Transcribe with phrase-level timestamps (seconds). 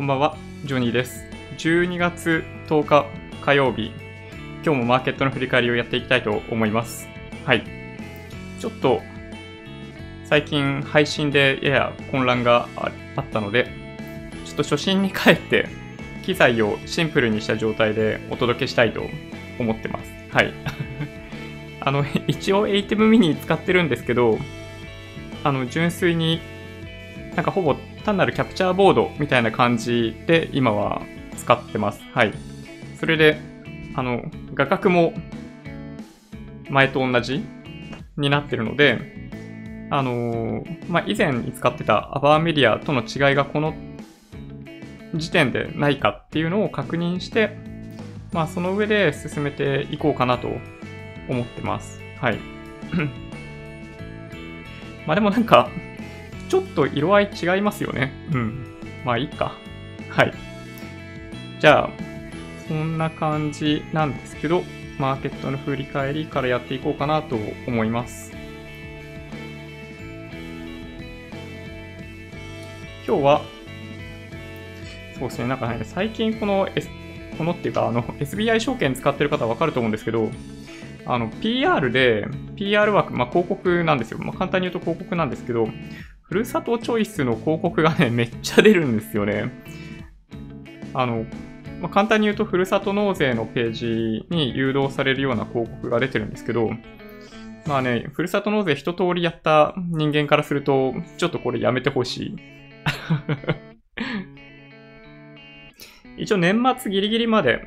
[0.00, 0.34] こんばんは、
[0.64, 1.26] ジョニーです。
[1.58, 3.04] 12月10日
[3.42, 3.92] 火曜日、
[4.64, 7.06] 今日もマーケットの振り返りをやっていきたいと思います。
[7.44, 7.62] はい。
[8.58, 9.02] ちょっと、
[10.24, 12.90] 最近配信でやや混乱があ
[13.20, 13.70] ったので、
[14.46, 15.68] ちょっと初心に帰って、
[16.24, 19.02] 機材をシンプルにした状態でお届けしたいと
[19.58, 20.10] 思ってます。
[20.30, 20.54] はい。
[21.82, 24.38] あの、一応 ATEM mini 使ってるんですけど、
[25.44, 26.40] あの、純粋に
[27.36, 31.02] なんかほぼ単なるキャプチャーボードみたいな感じで今は
[31.36, 32.00] 使ってます。
[32.12, 32.32] はい。
[32.98, 33.38] それで、
[33.94, 35.12] あの、画角も
[36.68, 37.44] 前と同じ
[38.16, 39.20] になってるので、
[39.90, 43.74] あのーまあ、以前に使ってたアバーメディアとの違いがこの
[45.14, 47.56] 時点でないかっていうのを確認して、
[48.32, 50.48] まあ、その上で進めていこうかなと
[51.28, 52.00] 思ってます。
[52.20, 52.38] はい。
[55.06, 55.68] まあでもなんか、
[56.50, 58.12] ちょっと色合い違いますよね。
[58.34, 58.76] うん。
[59.04, 59.54] まあいいか。
[60.08, 60.34] はい。
[61.60, 61.90] じゃあ、
[62.66, 64.64] そんな感じなんですけど、
[64.98, 68.32] マーケットの振り返りからやっていこうかなと思います。
[73.06, 73.42] 今日は、
[75.16, 76.88] そうですね、なんかね、最近この、S、
[77.38, 80.30] このっていうか、あの、SBI 証券使ってる方はわかると思うんですけど、
[81.06, 82.26] あの、PR で、
[82.56, 84.18] PR 枠、まあ、広告なんですよ。
[84.18, 85.68] まあ、簡単に言うと広告なんですけど、
[86.30, 89.50] ふるさとチョイスの広告がね、 めっちゃ出るんですよね。
[90.94, 91.26] あの、
[91.80, 96.70] まあ、簡単に言うと、ふるさと納税のページに誘導されるような広告が出てるんですけど、
[97.66, 102.36] まあね、ふるさと納税一通りやった人間からすると、ちょっとこれやめてほしい。
[106.22, 107.66] 一応年末ギリギリまで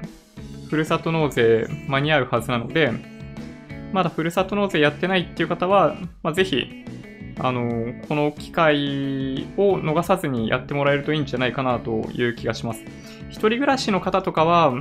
[0.69, 2.93] ふるさと納税間に合うはずなので、
[3.91, 6.85] まだふるさと納税やってないっていう方は、まあ、ぜひ、
[7.39, 12.83] あの、この機会を逃さずにやってもらえるといいんじゃないかなという気がします。
[13.29, 14.73] 一人暮らしの方とかは、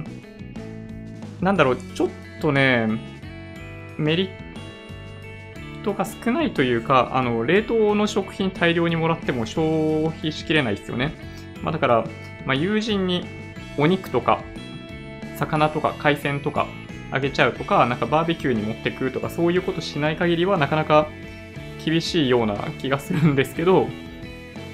[1.41, 2.09] なんだろう、ちょっ
[2.41, 2.89] とね、
[3.97, 11.15] メリットが少ないというか、あの、冷凍の食品大量にもらっても消費しきれないですよね。
[11.63, 12.05] まあだから、
[12.45, 13.25] まあ友人に
[13.79, 14.43] お肉とか、
[15.39, 16.67] 魚とか海鮮とか
[17.11, 21.09] あげちゃうとか、なんかバーベキューに持ってくとか、そういうことしない限りはなかなか
[21.85, 23.89] 厳しいような気がするんですけど、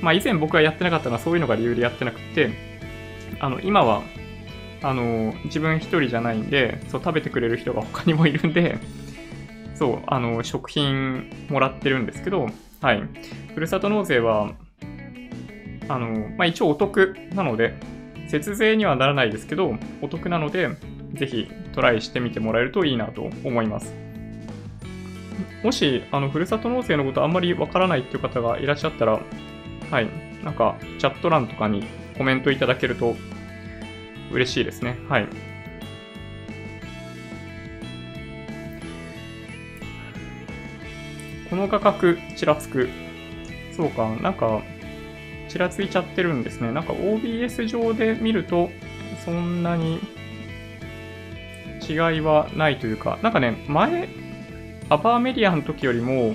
[0.01, 2.51] まあ以前僕がやってなかったのはそういうのが理由でやってなくて、
[3.41, 4.03] あの、今は、
[4.83, 8.79] あの、自分一人じゃないんで、そう、食べてくれる人が他にもいるんで、
[9.75, 12.49] そう、あの、食品もらってるんですけど、
[12.81, 13.03] はい。
[13.55, 14.53] ふるさと納税は、
[15.89, 17.75] あの、まあ一応お得なので、
[18.29, 20.69] 節税にはならないですけど、お得なので、
[21.15, 24.08] ぜひトライしてみてもらえるといいなと思います。
[25.69, 29.21] もし、あの、ふるさと納税のことあんまりわからないっていう方がいらっしゃったら、
[29.91, 30.09] はい、
[30.43, 31.85] なんか、チャット欄とかに
[32.17, 33.17] コメントいただけると
[34.33, 34.97] 嬉しいですね。
[35.11, 35.27] はい。
[41.51, 42.89] この画角、ちらつく。
[43.77, 44.63] そうか、なんか、
[45.51, 46.73] ちらついちゃってるんですね。
[46.73, 48.71] なんか OBS 上で見ると、
[49.23, 50.01] そんなに
[51.87, 54.09] 違いはないというか、なんかね、前、
[54.91, 56.35] アバーメディアの時よりも、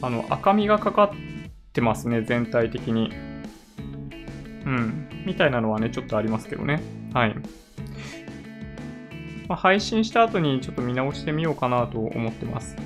[0.00, 1.10] あの、赤みがかかっ
[1.72, 3.10] てますね、全体的に。
[4.64, 5.08] うん。
[5.26, 6.82] みたいなのはね、ちょっとありますけどね。
[7.12, 7.34] はい。
[9.48, 12.76] まあ、配信した後にちょっと見直してみようかなと思ってます。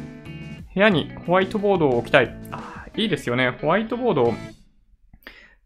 [0.74, 2.36] 部屋にホワイトボードを置きたい。
[2.50, 3.50] あいいですよね。
[3.60, 4.34] ホワイトボード。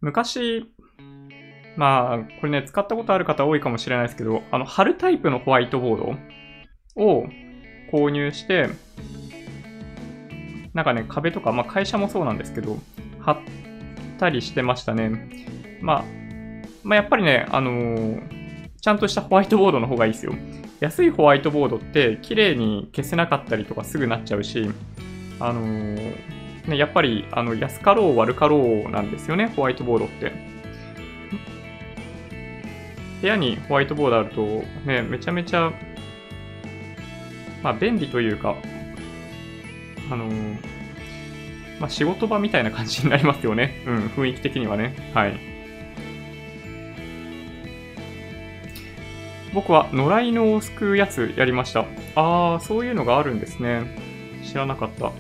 [0.03, 0.67] 昔、
[1.77, 7.27] まあ、これね、使ったことある方多いかもしれないですけど、あの、貼るタイプのホワイトボードを
[7.91, 8.69] 購入して、
[10.75, 12.79] なんかね、壁とか、まあ会社もそうなんですけど、
[13.21, 13.39] 貼っ
[14.19, 15.11] たりしてましたね。
[15.81, 16.05] まあ、
[16.83, 18.43] まあやっぱりね、あのー
[18.83, 20.35] ちゃんとしたホワイトボードの方がいいですよ。
[20.81, 24.69] 安いホワイトボードって綺麗に消せなかったりとかすぐなっちゃうし、
[25.39, 26.17] あのー
[26.67, 30.33] ね、やっぱりあの安かろう悪かろうなんですよね、ホワイトボードって。
[33.21, 35.73] 部屋にホワイトボードあると、ね、めちゃめちゃ、
[37.63, 38.57] まあ便利というか、
[40.13, 40.83] あのー
[41.81, 43.83] まあ仕事場みたいな感じになりますよね。
[43.87, 44.95] うん、雰囲気的にはね。
[45.15, 45.35] はい。
[49.53, 51.85] 僕は野良犬を救うやつやりました。
[52.15, 53.83] あー、そういうのがあるんですね。
[54.45, 55.11] 知らなかった。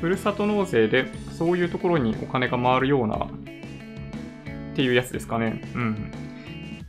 [0.00, 3.28] ふるさと納税でそういうところにお金が回るようなっ
[4.74, 5.60] ていうやつですかね。
[5.74, 6.12] うん。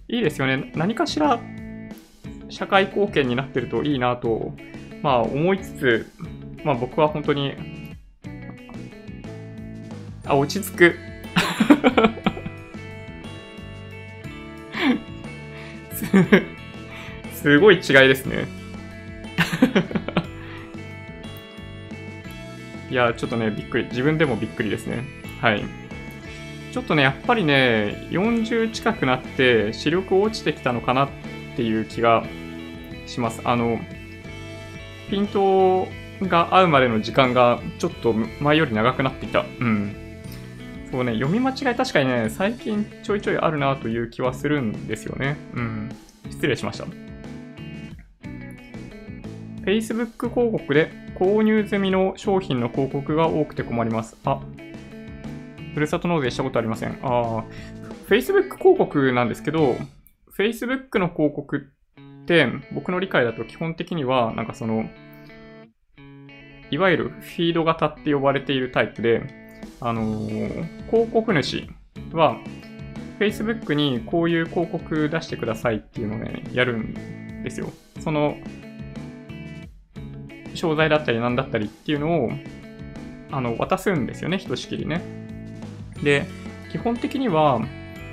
[0.07, 0.71] いいですよね。
[0.75, 1.39] 何かしら
[2.49, 4.53] 社会貢献になってるといいなと、
[5.01, 6.11] まあ思いつつ、
[6.63, 7.55] まあ僕は本当に、
[10.25, 10.95] あ、落ち着く。
[17.33, 18.47] すごい違いですね。
[22.89, 23.85] いや、ちょっとね、びっくり。
[23.85, 25.05] 自分でもびっくりですね。
[25.41, 25.63] はい。
[26.71, 31.09] ちょっとね、やっぱりね、40近くなって視力落ちてきたのかなっ
[31.55, 32.23] ていう気が
[33.05, 33.41] します。
[33.43, 33.79] あの、
[35.09, 35.87] ピント
[36.21, 39.41] が合うまでの時間がちょっと前より長くなってきた。
[39.41, 39.95] うん。
[40.91, 45.37] そうね、読み間違い確かにね、最近ちょいちょいあるなという気はするんですよね。
[45.53, 45.89] うん。
[46.29, 46.85] 失礼しました。
[49.65, 54.17] Facebook 広告で購入済みの商品の広告が多くて困ります。
[54.25, 54.39] あ、
[55.73, 56.97] ふるさと納税したことありません。
[57.03, 57.43] ああ、
[58.07, 59.75] Facebook 広告なんですけど、
[60.35, 64.89] Facebook の広告って僕の理解だと基本的にはなんかその
[66.71, 69.23] いわゆるフィード型って呼ばれているタイプで、
[69.81, 71.67] あのー、広告主
[72.13, 72.37] は
[73.19, 77.71] Facebook にこういう広告出してくださいっていうのをね、やるんですよ。
[77.99, 78.37] その
[80.53, 82.31] 商材だったり何だったりっていうのを
[83.31, 85.01] あの渡すんですよね、ひとしきりね。
[86.03, 86.25] で、
[86.71, 87.61] 基本的には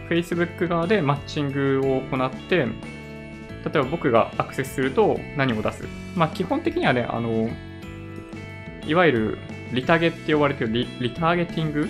[0.09, 5.85] Facebook 側でマッチングを行って、例えば僕がアクセスすると何を出す。
[6.15, 7.49] まあ基本的にはね、あの、
[8.87, 9.39] いわゆる
[9.73, 11.89] リタゲって呼ばれてるリリターゲティング？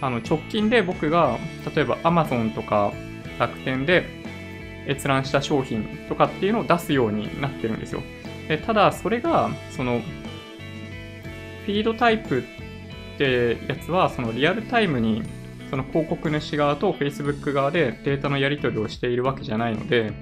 [0.00, 1.38] あの直近で僕が
[1.74, 2.92] 例えば Amazon とか
[3.38, 4.04] 楽天で
[4.86, 8.02] 閲覧した商品とかっていうのを出すようになってるんですよ。
[8.46, 10.00] でただそれがその
[11.66, 15.22] フィードタイプってやつはそのリアルタイムに
[15.68, 20.12] その広告主側と Facebook 側でデータのやり取りをしているわけじゃないので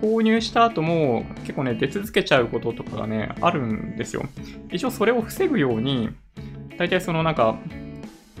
[0.00, 4.24] 購入した後も結構ね、出続けちゃうこととかがね、あるんですよ。
[4.70, 6.10] 一応それを防ぐように、
[6.78, 7.58] 大体そのなんか、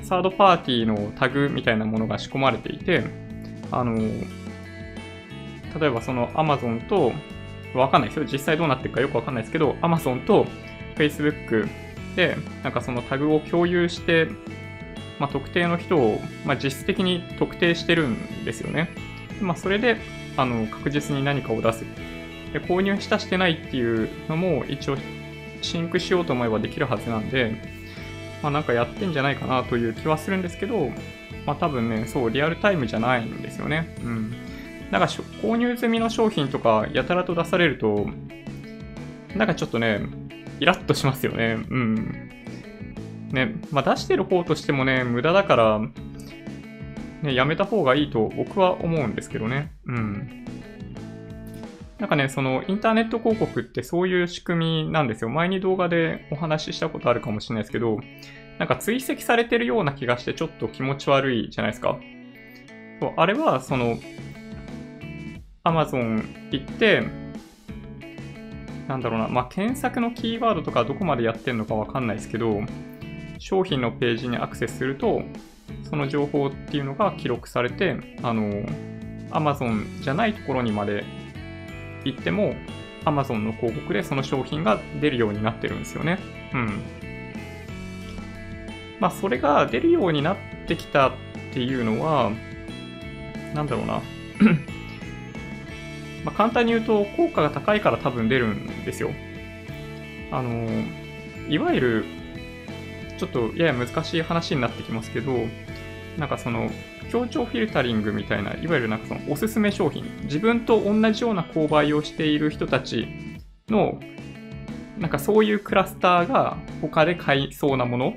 [0.02, 3.04] サードパーティーのタグみたいなものが仕込まれていて、
[3.70, 3.96] あの、
[5.78, 7.12] 例えばその Amazon と、
[7.74, 8.26] わかんないですよ。
[8.30, 10.46] 実際どうなってるかよくわかんないですけど、Amazon と
[10.96, 11.68] Facebook
[12.16, 14.28] で、なんかそのタグを共有して、
[15.18, 18.88] まあ、特定の人を、まあ、実質的に特定してるんですよね。
[19.40, 19.98] まあ、それで、
[20.40, 21.84] あの確実に何かを出す。
[22.52, 24.96] で購入したしてないっていうのも一応
[25.62, 27.54] シンクしようと思えばできるはずなんで、
[28.42, 30.90] まあなんかやってんじゃないかなという気はするんですけど、
[31.46, 33.94] まあ多分ね、そう、リアルタイムじゃないんですよね。
[34.02, 34.34] うん。
[34.90, 35.06] なんか
[35.42, 38.08] 購入済みの商品とかやたらと出されると、
[39.36, 40.00] なんかちょっとね、
[40.58, 41.58] イラッとしますよね。
[41.68, 42.30] うん。
[43.30, 45.80] ね、まあ出してる方としてもね、無駄だから、
[47.22, 49.72] ね、やめた方がいいと僕は思うんですけどね。
[49.86, 50.44] うん。
[51.98, 55.28] なんかね、そのインターネット広告ってそういう仕組みなんですよ。
[55.28, 58.00] 前に動画でお話ししたことあるかもしれないですけど、
[58.58, 61.98] なんか追跡されてるような気がしてちょっと気持ち悪いじゃないですか。
[63.00, 63.98] そうあれは、その、
[65.64, 67.02] Amazon 行って、
[68.88, 72.60] なんだろうな、まあ、検索のキーワードとかどこまでやってんのかわかんないですけど、
[73.38, 75.22] 商品のページにアクセスすると、
[75.88, 78.50] その情報っていうのが記録されて、あの、
[79.30, 81.04] Amazon じゃないところにまで
[82.04, 82.54] 行っても、
[83.04, 86.18] Amazon の広告でその商品が出るようになってるんですよね。
[86.52, 86.82] うん。
[89.00, 90.36] まあ、それが出るようになっ
[90.66, 91.12] てきたっ
[91.52, 92.30] ていうのは、
[93.54, 94.02] なんだろうな。
[96.24, 99.10] まあ、簡単に言うと、効果が高いから多分出るんですよ。
[100.30, 100.68] あの、
[101.48, 102.04] いわゆる
[103.20, 105.32] ちょっとやや難しい話になってきますけど、
[106.16, 106.70] なんかその、
[107.12, 113.08] 協調フィルタリングみたいな、いわゆるなんかそのおすすめ商品、自分と同じような購買をしている人たち
[113.68, 114.00] の、
[114.98, 118.14] なんかそういうクラスターが他で買いそうなもの、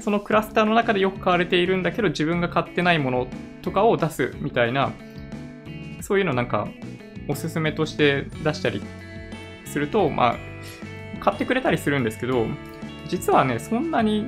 [0.00, 3.26] そのクラスターの中でよく買われているんだけど自分が買ってないもの
[3.60, 4.92] とかを出すみたいな、
[6.00, 6.68] そういうのなんか
[7.28, 8.82] おすすめとして出したり
[9.66, 12.46] すると、まあ、買ってくれたりするんですけど、
[13.08, 14.26] 実はね、そんなに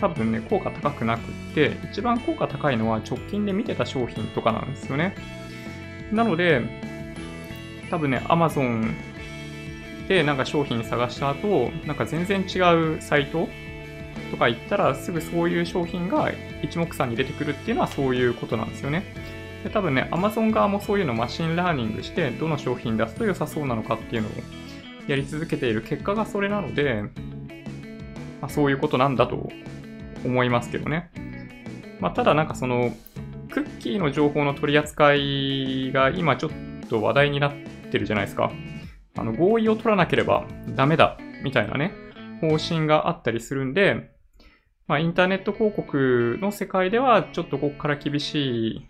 [0.00, 5.14] 多分ね、効果高くなくって、一番効果高いのは直近で見てた商品とかなんですよね。
[6.12, 6.62] なので、
[7.90, 8.92] 多分ね、Amazon
[10.08, 12.58] でなんか商品探した後、なんか全然違
[12.96, 13.48] うサイト
[14.30, 16.30] とか行ったらすぐそういう商品が
[16.62, 19.04] 一目散に出てくるっていうのはそういうことなんですよね。
[19.64, 24.30] で多分ね、Amazon 側もそういうのをマシンラーニングして、どの商品出すと良さそうなのかっていうのを
[25.08, 27.04] やり続けている結果がそれなので、
[28.40, 29.48] まあ、そういうことなんだと
[30.24, 31.10] 思いますけどね。
[32.00, 32.92] まあ、ただなんかその、
[33.50, 36.52] クッキーの情報の取り扱いが今ちょっ
[36.88, 37.52] と話題になっ
[37.90, 38.52] てるじゃないですか。
[39.16, 41.92] あの合意を取らなければダメだみたいなね、
[42.40, 44.10] 方針があったりするんで、
[44.86, 48.86] まあ、インターネット広告の世界ではちょっとここから厳しい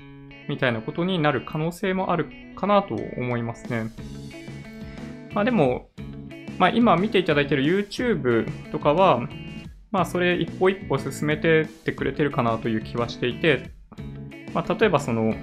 [0.48, 2.26] みたいなことになる可能性もある
[2.56, 3.90] かなと思いますね。
[5.34, 5.90] まあでも、
[6.58, 9.28] まあ今見ていただいている YouTube とかは、
[9.90, 13.70] まあそれ一歩一歩進めてってくれてるかなという気はしていて、
[14.52, 15.34] まあ例えばその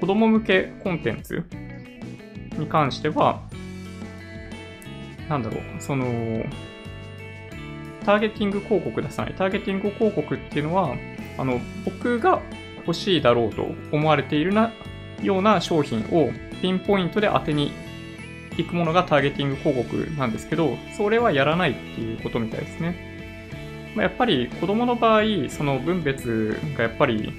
[0.00, 1.44] 子供向けコンテンツ
[2.58, 3.42] に関しては、
[5.28, 6.04] なんだろう、その、
[8.04, 9.34] ターゲティング広告出さない。
[9.34, 10.96] ターゲティング広告っていうのは、
[11.38, 12.42] あの、僕が
[12.78, 14.72] 欲しいだろうと思われているな、
[15.22, 17.70] ような商品をピンポイントで当てに
[18.56, 23.12] 行くものがターゲティング広告なんですけど、それはやらないっていうことみたいですね。
[23.94, 27.32] まあ、やっぱり子供の場合、その分別がやっぱり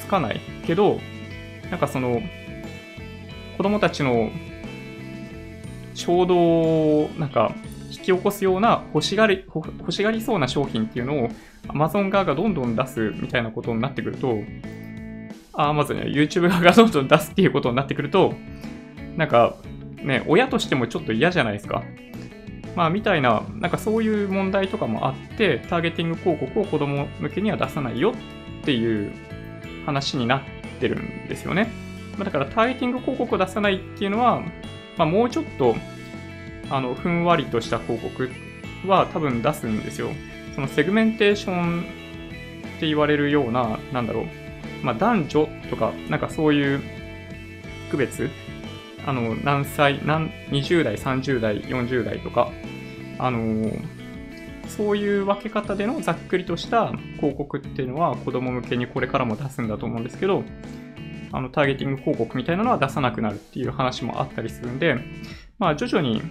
[0.00, 1.00] つかないけど、
[1.70, 2.20] なんかその、
[3.56, 4.30] 子供たちの
[5.94, 6.36] 衝動
[7.04, 7.54] をなんか
[7.90, 11.28] 引き起こすような欲しがり、欲しがりそうな商品っていうのを
[11.68, 14.38] Amazon 側がどんどん出すみたいなことになってくると、
[15.52, 18.34] あ、Amazon や YouTube 側がどんどん出すっていうことになってくると、
[19.16, 19.54] なんか
[20.04, 21.82] ね、親としてもちょっと嫌じゃないですか。
[22.76, 28.12] まあ、みたいな、なんかそういう問題とかもあって、ターゲティング広告を子供向けには出さないよ
[28.62, 29.12] っていう
[29.86, 30.42] 話になっ
[30.80, 31.70] てるんですよね。
[32.18, 34.40] だからターゲティング広告を出さないっていうのは、
[34.96, 35.76] まあ、もうちょっと、
[36.70, 38.30] あの、ふんわりとした広告
[38.86, 40.10] は多分出すんですよ。
[40.54, 41.82] そのセグメンテーション
[42.76, 44.26] って言われるような、なんだろう、
[44.82, 46.80] まあ、男女とか、なんかそういう
[47.90, 48.30] 区別、
[49.06, 52.50] あの、何歳、何、20代、30代、40代とか、
[53.18, 53.70] あの
[54.68, 60.42] そういう分け方でのざっくりとした広告っていうのは子供向けにこれからも出すんだと思うんですけど、
[61.32, 64.96] あの、ターゲティング広告みたいなのは出さなくなるっていう話もあったりするんで、
[65.58, 66.22] まあ、徐々に、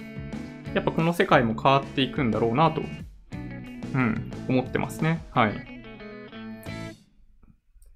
[0.73, 2.81] やっぱこの世界も変わっていくんだろうなと、
[3.93, 5.23] うん、思ってますね。
[5.31, 5.83] はい。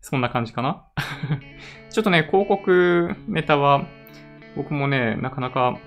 [0.01, 0.85] そんな感じかな？
[1.89, 3.87] ちょっとね、広告ネタは、
[4.57, 5.77] 僕もね、なかなか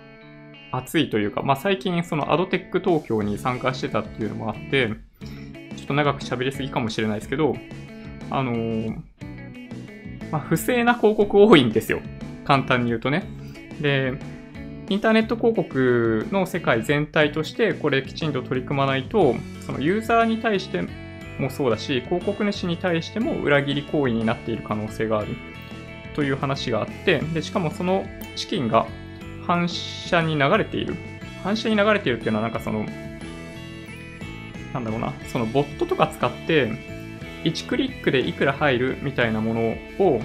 [0.73, 4.91] 熱いというか、まあ最近そのアドテック東京に参加してたっていうのもあって、
[5.77, 7.57] ちょっと長く喋りすぎかもしれないですけど、
[8.31, 8.97] あのー、
[10.31, 12.01] まあ、不正な広告多いんですよ。
[12.45, 13.25] 簡単に言うとね。
[13.81, 14.15] で、
[14.89, 19.35] インターネット広告の世界全体としてこれきちんと取り組まないと、
[19.67, 20.83] そのユーザーに対して
[21.39, 25.37] もそうだし、広告主に対しても裏切り行為になっている可能性がある
[26.21, 28.05] という話があって、で、しかもその
[28.37, 28.87] 資金が
[29.47, 30.95] 反射に流れている。
[31.43, 32.85] 反射に流れているっていうのはなんかその、
[34.75, 36.73] なんだろうな、そのボットとか使って、
[37.45, 39.61] 1クリックでいくら入るみたいなもの
[39.99, 40.21] を、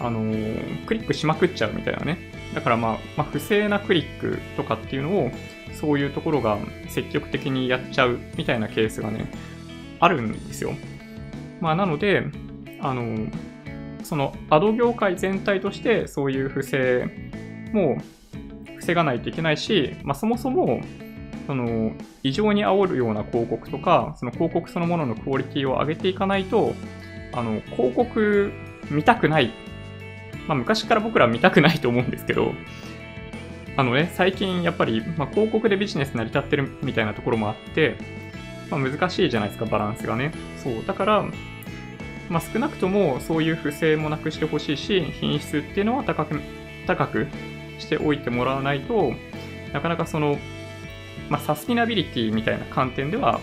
[0.00, 2.18] あのー、クリックしまくっちゃうみたいなね。
[2.54, 5.30] だからまあ、まあ、不正なクリックとかっていうのを、
[5.80, 6.58] そういうところが
[6.88, 9.30] 積極的にやっちゃうみたいなケースがね、
[9.98, 10.74] あるんですよ。
[11.62, 12.26] まあ、なので、
[12.80, 13.51] あのー、
[14.02, 17.06] そのアド業界全体としてそういう不正
[17.72, 17.96] も
[18.80, 20.80] 防がないといけないし、まあ、そもそも
[21.46, 21.92] その
[22.22, 26.72] 異常に煽るような広告とか、その広告そのもののクオリティを上げていかないと、
[27.32, 28.52] あの、広告
[28.90, 29.52] 見たくない。
[30.46, 32.52] まあ、昔から僕ら見たくないと思うんですけど、
[33.76, 37.96] あのね、最近やっぱり、まあ、広告でビジネス成り立ってるみたいなところもあって、
[38.70, 40.32] まあ、難しいじゃないですか、バランスがね。
[40.62, 40.84] そう。
[40.86, 41.24] だから、
[42.28, 46.40] まあ、少なくともそういう不正もなくしてほしいし、品質っていうのは高く、
[46.86, 47.26] 高く
[47.78, 49.12] しておいてもらわないと、
[49.72, 50.38] なかなかその
[51.32, 53.40] まあ、サスティナビリティみたいな観点では、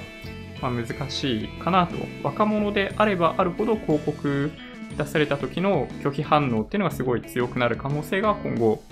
[0.61, 1.95] まあ、難しいかなと。
[2.23, 4.51] 若者であればあるほど広告
[4.95, 8.83] 出された時の拒否反応っていうのがすごい強くなる可能性が今後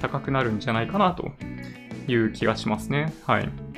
[0.00, 1.32] 高くなるんじゃないかなと
[2.08, 3.12] いう気がしますね。
[3.26, 3.69] はい。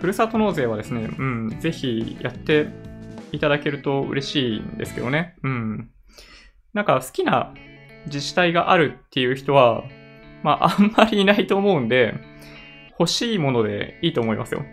[0.00, 2.68] ふるさと納税はですね、うん、ぜひやって
[3.32, 5.36] いただけると嬉しいんですけどね。
[5.42, 5.90] うん。
[6.72, 7.52] なんか好きな
[8.06, 9.84] 自治体があるっていう人は、
[10.42, 12.14] まあ、あんまりいないと思うんで、
[12.98, 14.64] 欲しいものでいいと思いますよ。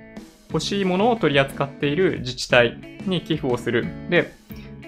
[0.50, 3.86] 欲しいものを取り扱っている自治体に寄付をする。
[4.10, 4.34] で、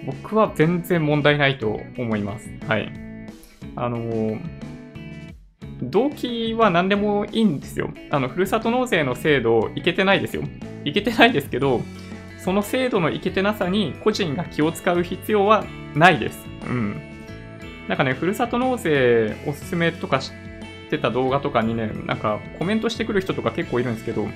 [0.06, 2.50] 僕は全然問題ないと思います。
[2.68, 2.92] はい。
[3.76, 4.42] あのー、
[5.82, 7.92] 動機は何でもいいんですよ。
[8.12, 10.44] あの、ふるさと納税の制度、いけてないですよ。
[10.86, 11.82] いけてないですけど、
[12.44, 16.46] その制度のいけてなさに個人が気を使う必要はないです。
[16.68, 17.02] うん。
[17.88, 24.28] なんかね、ふるさと納税おすすめとかってた動画とかにね、なんかコメントしてくる人とか結構いるんですけど、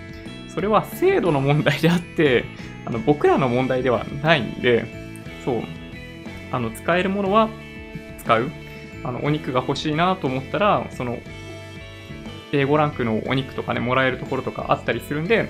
[0.54, 2.46] それは制度の問題であって、
[2.86, 4.86] あの僕らの問題ではないんで、
[5.44, 5.64] そう、
[6.52, 7.50] あの使えるものは
[8.20, 8.52] 使う。
[9.04, 11.18] あのお肉が欲しいなと思ったら、その
[12.52, 15.50] A5 ランクのお肉とかね、もらえるところとかあったりするんで、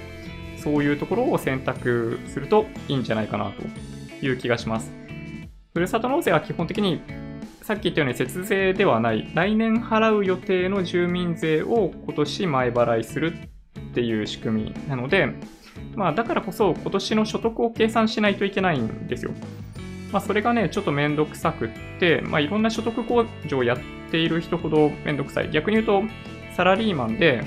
[0.57, 4.91] そういうところを選択するといいんじゃないかなという気がします。
[5.73, 7.01] ふるさと納税は基本的に
[7.63, 15.29] さっき言ったように節税ではない、来年払う予定の住民税を今年前払いするっていう仕組みなので、
[15.95, 19.31] まあだからこそ今年の所得を計算しないといけないんですよ。
[20.13, 23.77] まあそれがね、ちょっとめんどくさくって、まあいろんな所得控除をやっ
[24.11, 25.49] ている人ほどめんどくさい。
[25.49, 26.03] 逆に言うと、
[26.55, 27.43] サラリーマンで、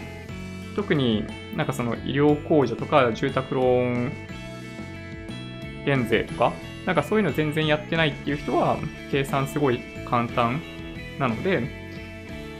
[0.75, 1.25] 特に
[1.57, 4.13] なんかその医療控除とか住宅ローン
[5.87, 6.53] 減税とか、
[6.85, 8.79] なんかそういうの全然やってないっていう人は、
[9.13, 10.61] 計算すごい簡単
[11.21, 11.69] なので、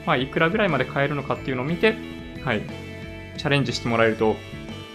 [0.07, 1.97] まあ、いくらぐらいまで買えるのかっていうのを見て、
[2.45, 2.63] はい、
[3.37, 4.37] チャレンジしてもらえると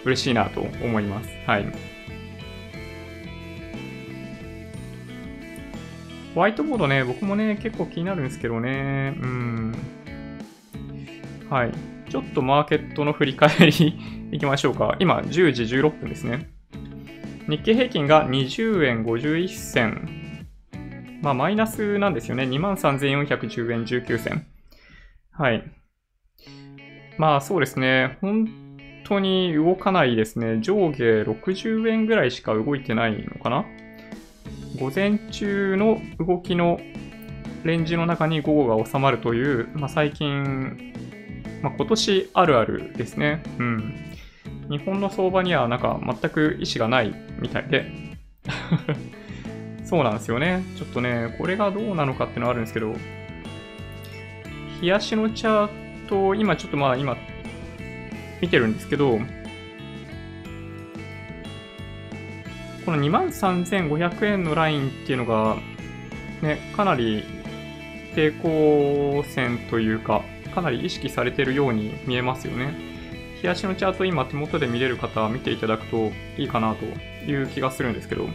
[0.05, 1.29] 嬉しいなと思います。
[1.45, 1.90] はい。
[6.33, 9.75] ホワイトボードね、僕もね、結構気になるんですけどね、うん。
[11.49, 11.71] はい。
[12.09, 13.99] ちょっとマーケットの振り返り
[14.31, 14.95] いきましょうか。
[14.99, 16.49] 今、10時16分ですね。
[17.49, 20.09] 日経平均が20円51銭。
[21.21, 22.43] まあ、マイナスなんですよね。
[22.43, 24.45] 23,410円19銭。
[25.31, 25.63] はい。
[27.17, 28.17] まあ、そうですね。
[28.21, 28.47] 本
[29.03, 30.59] 当に動かないですね。
[30.61, 33.65] 上下60円ぐらいしか動いてないのかな
[34.79, 36.79] 午前中の動きの
[37.63, 40.93] レンジの中に午後が収まるという、まあ、最近、
[41.61, 43.43] まあ、今年あるあるですね。
[43.59, 44.11] うん。
[44.69, 47.91] 日本の相場にはなんか全く意思がないみたいで
[49.83, 50.63] そうなんですよね。
[50.77, 52.93] ちょっとね、これがどうなのかっていうのはあるんですけど、
[54.81, 55.69] 冷やしのチャー
[56.07, 57.17] ト、今ちょっとまあ今、
[58.41, 59.19] 見てるんですけど、
[62.85, 65.57] この23,500円のラインっていうのが、
[66.41, 67.23] ね、かなり
[68.15, 70.23] 抵抗線というか、
[70.53, 72.73] かなり意識されてるように見えますよね。
[73.41, 76.85] 冷やしのチャート今手元で見れる方は見ていただくといいかなと
[77.29, 78.27] いう気がするんですけど、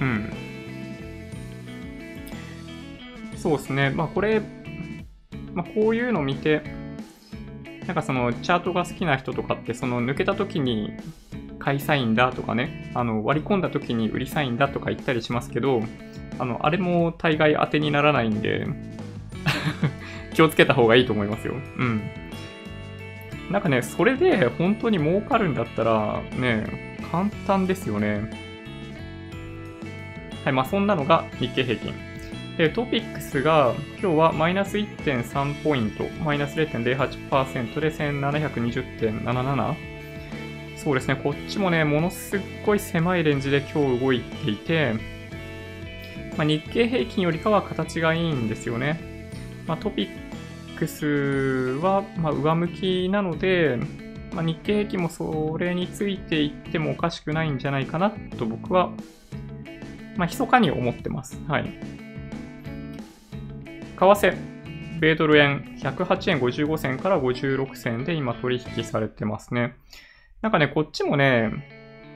[0.00, 0.32] うん。
[3.36, 3.90] そうですね。
[3.90, 4.40] まあこれ、
[5.54, 6.62] まあこういうの見て、
[7.86, 10.92] なんかそのチャートが好きな人とかって、その抜けた時に
[11.68, 15.82] 買いサインだとかね、あの割り込んだ時に売りサインだとか言ったりしますけど、
[16.38, 18.66] あの、あれも大概当てにならないんで
[20.32, 21.52] 気をつけた方がいいと思いますよ。
[21.52, 22.00] うん。
[23.50, 28.30] なんかね、それで本当に儲かるんだったら、ね、簡単ですよね。
[30.44, 31.92] はい、まあそんなのが日経平均。
[32.56, 39.87] で、トピックスが今日はマイナス1.3ポイント、マイナス0.08%で1720.77。
[40.82, 44.94] そうですね、こっちもね、ものすっごい狭いレンジで今日動いていて、
[46.36, 49.30] まあ、日経平均よりかは形がいいんですよね。
[49.66, 53.76] まあ、トピックスは、ま上向きなので、
[54.32, 58.92] まあ、日経平均もそれについていってもおかしくないんじゃないかなと僕は、
[60.16, 61.40] まあ、密かに思ってます。
[61.48, 61.64] はい。
[63.98, 64.36] 為替、
[65.00, 69.74] 米ドル円108円55銭から56銭で今取引されてますね。
[70.42, 71.50] なんかね、こっちもね、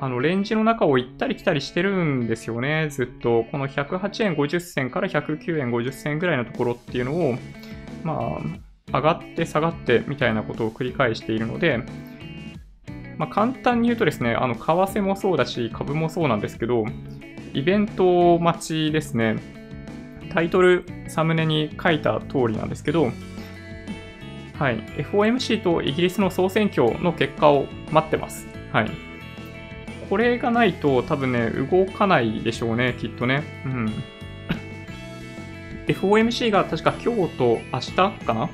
[0.00, 3.44] あの、レンジの中を行ったり来たりしてるんですよね、ずっと。
[3.50, 7.34] この108円50銭から109円50銭ぐらいのところっていうのを、
[8.02, 8.38] ま
[8.92, 11.84] あ、上がって下がってみたいなことを繰り返しているので、
[13.16, 16.84] まあ、簡単に言うとですね、あの、為替もそうだし、株もそうなんですけど、
[17.54, 19.36] イベント待ちですね。
[20.32, 23.12] タイトル、サムネに書いた通りなんですけど、
[24.58, 28.46] はい、FOMC とイギリスの総選挙の結果を待ってます。
[28.72, 28.90] はい。
[30.08, 33.42] これがないと多分ね、動かないでしょうね、きっとね。
[33.64, 33.92] うん。
[35.88, 38.48] FOMC が確か今日と明日かな？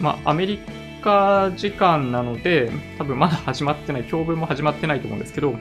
[0.00, 0.60] まあ、アメリ
[1.02, 5.52] カ時間なので、多分まだ始まってない、教文も始まってないと思うんですけど、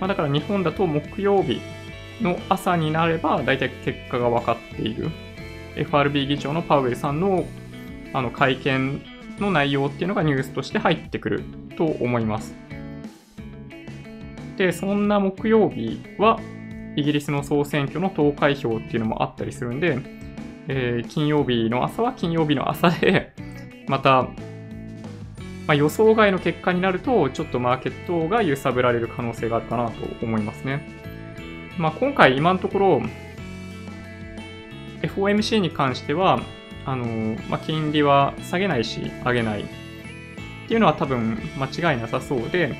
[0.00, 1.60] まあ、だから日本だと木曜日
[2.20, 5.10] の朝になれば、大体結果が分かっている。
[5.76, 7.44] FRB 議長のパウエルさんの
[8.12, 9.02] あの会見
[9.38, 11.44] の内容っていうのがニュースとして入ってくる
[11.76, 12.54] と思います。
[14.56, 16.38] で、そんな木曜日は、
[16.94, 19.98] イギリスの総選挙の投開票っていうのもあったりするんで、
[20.68, 23.32] えー、金曜日の朝は金曜日の朝で、
[23.88, 24.24] また、
[25.66, 29.92] まあ、予想外の結果になると、ちょっとマーケットが揺さぶられる可能性があるかなと
[30.24, 30.86] 思いますね。
[31.78, 33.02] まあ、今回今のところ
[35.00, 36.40] FOMC に関しては、
[36.84, 39.64] あのまあ、金利は下げないし上げないっ
[40.68, 42.74] ていうのは多分間違いなさそうで、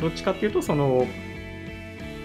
[0.00, 1.06] どっちかっていうとその、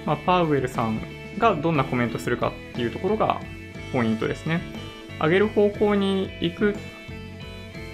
[0.06, 1.02] まあ、パウエルさん
[1.38, 3.42] がどんなコメントするかっていうところが
[3.92, 4.62] ポイントですね。
[5.22, 6.76] 上げる方向に行く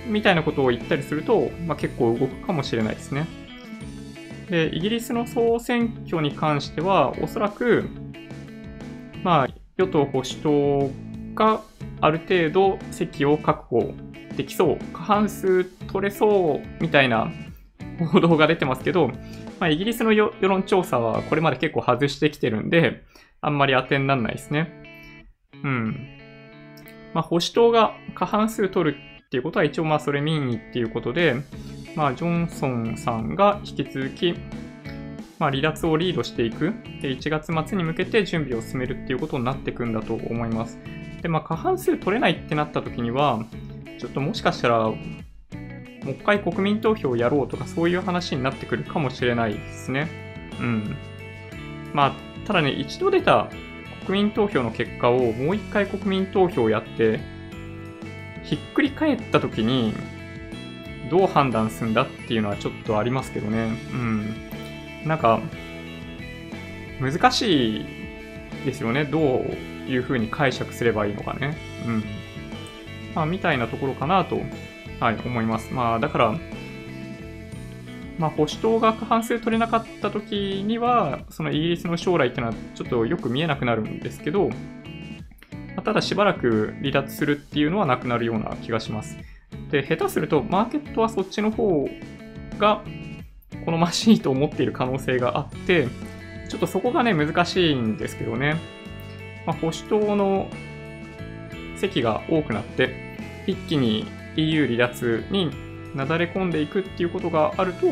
[0.08, 3.26] みたいなことを言ったりすると、まあ、結構動くかもしれないですね。
[4.50, 7.90] で、イギリスの総選挙に関しては、おそらく
[9.26, 10.92] まあ、与党・保守党
[11.34, 11.62] が
[12.02, 13.94] ある程度席を確保
[14.36, 17.32] できそう、過半数取れそうみたいな
[18.12, 19.08] 報道が出てますけど、
[19.60, 23.04] まあ、イギリスの世論調査はこれまで結構外してきてるんで、
[23.42, 24.72] あんまり当てにならないですね。
[25.64, 26.10] うん。
[27.14, 31.36] まあ、保守党が過半数取るっていうことは一応まあそれ民意っていうことで、
[31.96, 34.36] まあ、ジョンソンさんが引き続き、
[35.40, 36.74] まあ、離脱をリードしていく。
[37.02, 40.78] で、1月末に向けて準備を進めるっていうことになっていくんだと思います。
[41.26, 43.44] で、まあ、過半数取れないってなった時には、
[43.98, 50.08] ちょっともしかしたら、もう一回国民投票をやろうとかそういう話になってくるかもしれないですね。
[50.60, 50.96] うん。
[51.96, 53.50] まあ、ただね、一度出た
[54.06, 57.20] 国民投票の結果をもう一回国民投票をやって、
[58.44, 59.96] ひっくり返った時に、
[61.10, 63.76] どう判断するんだっていうのはちょっとありますけどね。
[63.92, 64.36] うん。
[65.08, 65.40] なんか、
[67.02, 67.86] 難しい
[68.64, 69.06] ですよね。
[69.06, 71.58] どういうふうに解釈すればいいのかね。
[71.86, 72.04] うん。
[73.14, 74.40] まあ、みたいなところかなと、
[75.00, 75.74] はい、思います。
[75.74, 76.36] まあ、だから、
[78.18, 84.50] まあ、保守党が過半数取れなかった時には、そのイギリスの将来っていうのはちょっとよく見えなくなるんですけど、
[85.76, 89.18] ま、ただしばらく離脱するっていうのはなくなるような気がします。
[89.70, 91.90] で、下手すると、マーケットはそっちの方
[92.58, 92.84] が
[93.66, 95.88] 好ましいと思っている可能性があって、
[96.50, 98.58] ちょっとそこがね、難しいんですけどね。
[99.46, 100.50] まあ、保守党の
[101.78, 103.16] 席が多くなって、
[103.48, 104.06] 一気に
[104.36, 105.52] EU 離脱に
[105.96, 107.88] なだれ込んでいくっていうことがあると、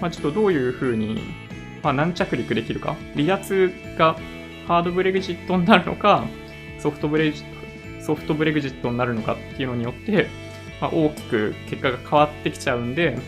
[0.00, 1.20] まあ、ちょっとどういうふうに、
[1.82, 2.96] まあ、軟着陸できるか。
[3.14, 4.16] 離脱が
[4.66, 6.24] ハードブレグジットになるのか、
[6.78, 7.32] ソフトブレ
[8.00, 10.28] ソフトブレグジットになるのかっていうのによって、
[10.80, 13.18] まあ、大きく結果が変わってきちゃうんで、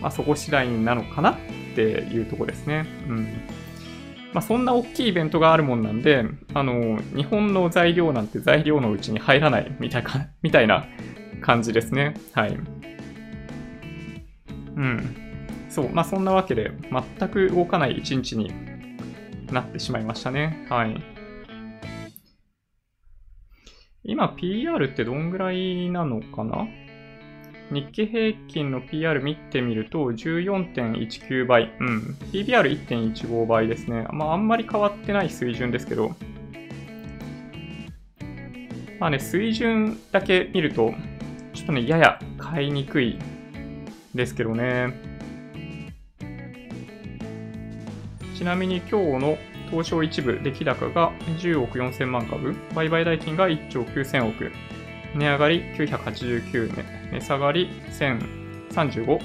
[0.00, 1.36] まあ、そこ次第なのかなっ
[1.74, 2.86] ていうとこですね。
[3.08, 3.28] うん。
[4.32, 10.86] まあ、そんな大きいイベントがあるもんなんで、あの、日本の材料なんて材料のうちに入らないみたいか、 みたいな
[11.42, 12.14] 感じですね。
[12.32, 12.58] はい。
[14.76, 15.16] うん。
[15.68, 15.90] そう。
[15.90, 16.72] まあ、そんなわけで、
[17.18, 18.50] 全く動かない一日に
[19.52, 20.66] なってしまいましたね。
[20.70, 21.02] はい。
[24.04, 26.66] 今 PR ってどんぐらいなのかな？
[27.72, 31.72] 日経平均の PR 見てみると14.19倍。
[31.80, 32.16] うん。
[32.30, 34.06] PBR1.15 倍ですね。
[34.12, 36.14] まあ、あんまり変わってない水準ですけど。
[39.00, 40.94] まあね、水準だけ見ると、
[41.54, 43.18] ちょっとね、やや買いにくい
[44.14, 44.92] ですけどね。
[48.36, 49.38] ちなみに今日の
[49.70, 54.52] 東証一部出来高が10億4000万株、売買代金が1兆9000億。
[55.14, 59.20] 値上がり989年、値下がり1035、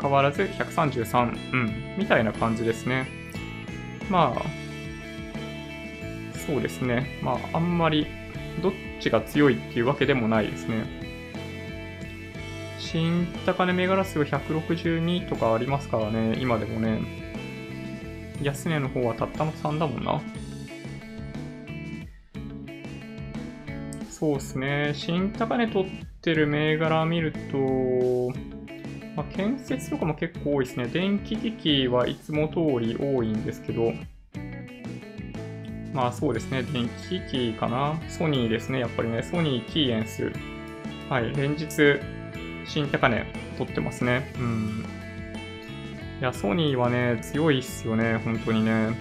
[0.00, 3.08] 変わらず133、うん、みたいな感じですね。
[4.08, 4.42] まあ、
[6.46, 7.18] そうですね。
[7.22, 8.06] まあ、あんまり
[8.62, 10.84] どっちが強いっていうわけでもないですね。
[12.78, 17.00] 新高値銘柄数は162とかありますからね、今でもね。
[18.42, 20.20] 安値の方はたったの3だもんな。
[24.18, 24.92] そうですね。
[24.94, 25.90] 新高値取っ
[26.22, 28.32] てる銘柄見ると、
[29.14, 30.86] まあ、建設とかも結構多いですね。
[30.86, 33.92] 電気機器はいつも通り多いんですけど、
[35.92, 36.62] まあそうですね。
[36.62, 38.00] 電気機器かな。
[38.08, 38.78] ソニーですね。
[38.78, 39.22] やっぱりね。
[39.22, 40.32] ソニー、キーエンス。
[41.10, 41.36] はい。
[41.36, 41.66] 連日、
[42.64, 43.26] 新高値
[43.58, 44.32] 取ってますね。
[44.38, 44.86] うん。
[46.20, 48.16] いや、ソニーはね、強いっすよね。
[48.24, 48.96] 本当にね。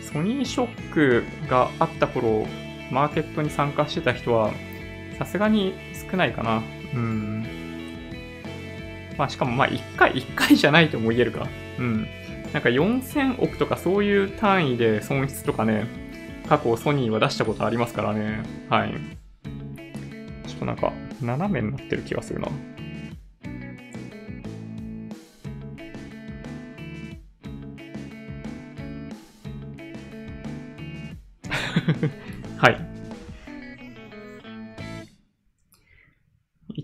[0.00, 2.46] ソニーショックがあった頃、
[2.90, 4.52] マーケットに参加してた人は、
[5.18, 5.74] さすがに
[6.10, 6.62] 少ないかな。
[6.94, 7.46] うん。
[9.16, 11.46] まあ、しかも、まあ、1回、1回じゃないとも言えるか。
[11.78, 12.06] うん。
[12.52, 15.86] なんか4000億とかそういう単位で損失とかね、
[16.48, 18.42] 過去ソニーは出したことありますからね。
[18.68, 18.94] はい。
[20.46, 22.48] ちょっとなんか、斜めになってる気がするな。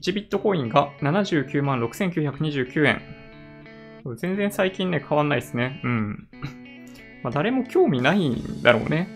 [0.03, 3.01] 1ビットコインが79万6929円。
[4.17, 5.81] 全然最近ね、変わんないですね。
[5.85, 6.29] うん。
[7.23, 9.09] まあ、誰も興味ないんだろうね。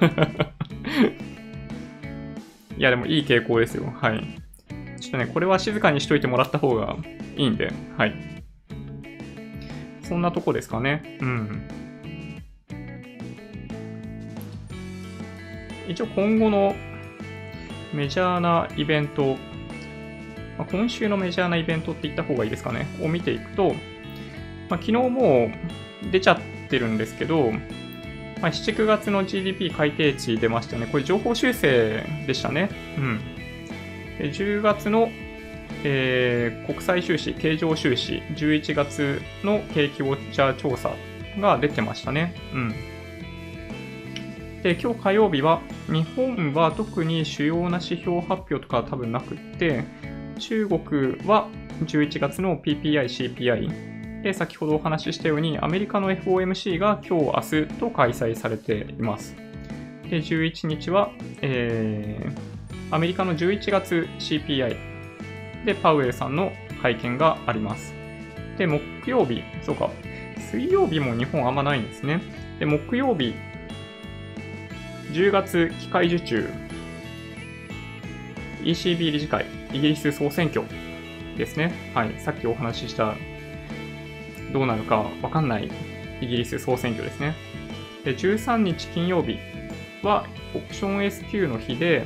[2.78, 3.92] いや、でもいい傾向ですよ。
[3.94, 4.24] はい。
[4.98, 6.96] ちょっとね、これは静かにしといてもらった方が
[7.36, 8.14] いいんで、はい。
[10.00, 11.18] そんなとこですかね。
[11.20, 11.68] うん。
[15.86, 16.74] 一応今後の
[17.92, 19.36] メジャーなイベント、
[20.60, 23.70] まあ、今週のメジャーなイベントって言った方がいいですかね、を見ていくと、
[24.68, 25.50] まあ、昨日も
[26.06, 30.86] う出ちゃってるんですけど、まあ、7、9月の GDP 改定値出ましたね。
[30.86, 32.68] これ情報修正でしたね。
[32.98, 33.20] うん。
[34.18, 35.08] で10月の、
[35.82, 40.92] えー、国際収支、経常収支、11月の景気ウォッチャー調査
[41.38, 42.34] が出てましたね。
[42.52, 42.74] うん。
[44.62, 49.84] で、今日火曜日は、日本は特に主要な指標発表とかは多分なくって、
[50.40, 50.80] 中国
[51.28, 51.48] は
[51.84, 59.34] 11月の PPI、CPI、で、先ほどお話ししたように、アメリカの FOMC が今日、明日と開催されています。
[60.08, 64.76] で、11日は、えー、アメリカの11月 CPI
[65.64, 67.94] で、パウエルさんの会見があります。
[68.58, 69.90] で、木曜日、そうか、
[70.50, 72.20] 水曜日も日本あんまないんですね。
[72.58, 73.34] で、木曜日、
[75.12, 76.50] 10月機械受注、
[78.62, 80.64] ECB 理事会、イギリス総選挙
[81.36, 81.72] ですね。
[81.94, 83.14] はい、さっきお話しした、
[84.52, 85.70] どうなるかわかんない
[86.20, 87.34] イギリス総選挙ですね。
[88.04, 89.38] で、13日金曜日
[90.02, 92.04] はオプション S q の日で、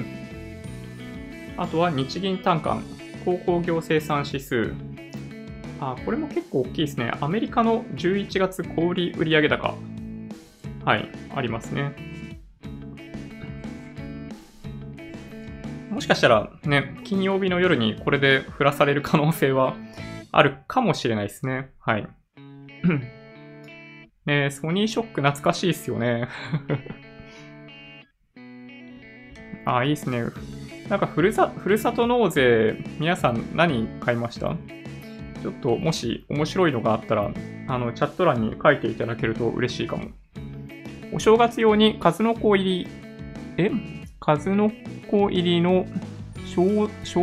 [1.56, 2.80] あとは日銀単価、
[3.24, 4.74] 鉱工業生産指数。
[5.80, 7.12] あ、これも結構大きいですね。
[7.20, 9.74] アメリカの11月小売売上高。
[10.84, 12.13] はい、ありますね。
[16.04, 19.74] しかしたらね、金曜日の夜にこれで降らされる可能性は
[20.32, 21.70] あるかもしれないですね。
[21.80, 22.06] はい。
[24.26, 26.28] ねソニーショック懐かしいっすよね。
[29.64, 30.24] あ、いいっすね。
[30.90, 34.54] なんかふるさ、ふるさと納税、皆さん何買いました？
[35.40, 37.30] ちょっともし面白いのがあったら、
[37.66, 40.08] あの、チャット欄に書いていただけると嬉しいかも。
[41.14, 42.88] お正月用に数の子入り、
[43.56, 43.70] え？
[44.24, 44.72] 数の
[45.10, 45.86] 子入りの
[46.46, 47.20] 小小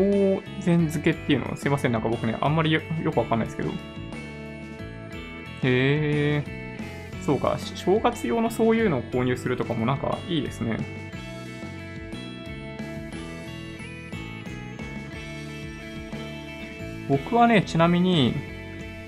[0.60, 3.70] 膳漬けっていうのすいません、なんか僕ね、あんまりよくわかんないですけど。
[3.70, 3.74] へ
[5.64, 6.44] え、
[7.26, 10.78] そうか、正月用のそういうのを購入するとかもなんかいいですね。
[17.10, 18.36] 僕はね、ちなみに、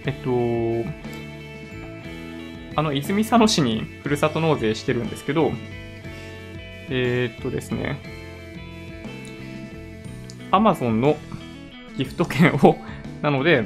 [0.05, 0.31] えっと、
[2.75, 5.51] あの、泉佐野市にふるさと納税してるんですけど、
[6.89, 7.99] えー、っとですね、
[10.51, 11.17] Amazon の
[11.97, 12.77] ギフト券を、
[13.21, 13.63] なので、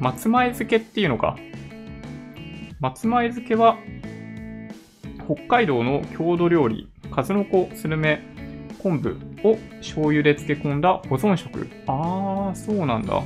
[0.00, 1.36] 松前漬けっていうのか。
[2.80, 3.76] 松前漬けは、
[5.24, 8.20] 北海道の郷土料理、数の子、スルメ、
[8.82, 11.68] 昆布を醤油で漬け込んだ保存食。
[11.86, 13.22] あー、そうなんだ。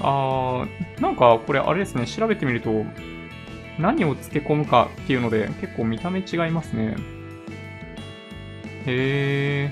[0.00, 2.84] あー、なんかこれあれですね、調べてみると、
[3.78, 6.96] 何を漬け込むかっていうので結構見た目違いますね。
[8.86, 9.70] へ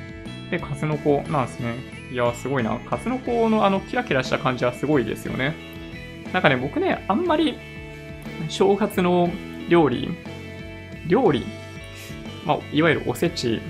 [0.49, 0.51] ー。
[0.51, 1.77] で、数の子なんですね。
[2.13, 2.79] いや、すごいな。
[2.81, 5.55] 数の子のあのキラキラした感じはすごいですよね。
[6.33, 7.57] なんかね、僕ね、あんまり
[8.49, 9.31] 正月の
[9.69, 10.11] 料理、
[11.07, 11.47] 料理、
[12.45, 13.61] まあ、いわゆるおせち、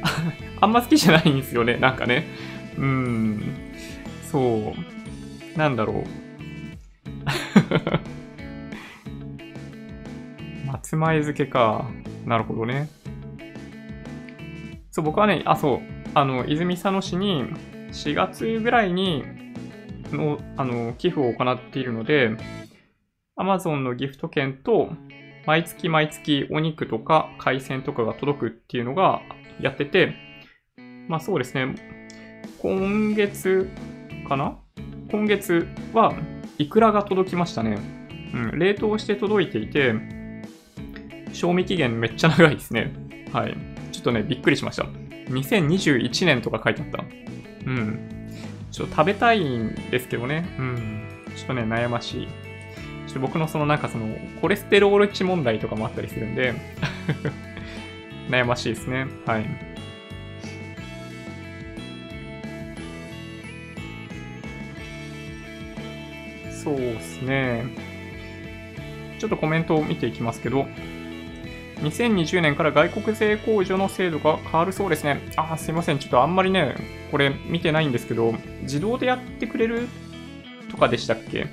[0.60, 2.26] あんま好きじゃないんですよね、なんかね。
[2.78, 3.42] うーん、
[4.30, 4.74] そ
[5.54, 6.04] う、なんだろう。
[10.94, 11.90] 松前漬けか。
[12.24, 12.88] なるほどね。
[14.90, 15.80] そう、僕はね、あ、そう、
[16.14, 17.44] あの、泉佐野市に
[17.90, 19.24] 4月ぐらいに
[20.12, 22.30] の、あの、寄付を行っているので、
[23.36, 24.90] Amazon のギフト券と、
[25.46, 29.20] 毎月毎月お肉とか海鮮とかが届くっていうのが
[29.60, 30.14] やってて、
[31.08, 31.74] まあそうですね、
[32.62, 33.68] 今月
[34.26, 34.56] かな？
[35.10, 36.14] 今月は
[36.56, 37.78] イクラが届きましたね。
[38.32, 39.94] うん、冷凍して届いていて、
[41.34, 42.92] 賞味期限めっちゃ長いですね。
[43.32, 43.56] はい。
[43.92, 44.84] ちょっとね、びっくりしました。
[45.28, 47.04] 2021年とか書いてあった。
[47.66, 48.28] うん。
[48.70, 50.48] ちょっと食べたいんですけどね。
[50.58, 51.02] うん。
[51.36, 52.28] ちょっとね、悩ましい。
[53.06, 54.06] ちょっと僕のそのなんかその、
[54.40, 56.54] コレステロール値問題とかもあったりするんで
[58.30, 59.06] 悩ましいですね。
[59.26, 59.46] はい。
[66.50, 67.64] そうですね。
[69.18, 70.66] ちょっとコメントを見ていきますけど、
[71.80, 75.20] 2020年から外国税控除の制度が変わるそうですね。
[75.36, 75.98] あ、すいません。
[75.98, 76.74] ちょっとあんまりね、
[77.10, 79.88] これ見てないんですけど、自動でやってくれる
[80.70, 81.46] とかでしたっけ？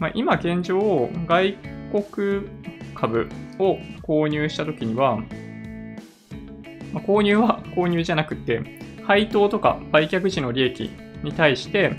[0.00, 1.56] まあ、今現状、外
[1.92, 2.48] 国
[2.94, 5.18] 株を購入したときには、
[6.92, 8.62] まあ、購入は購入じゃなくて、
[9.04, 10.90] 配当とか売却時の利益
[11.22, 11.96] に対して、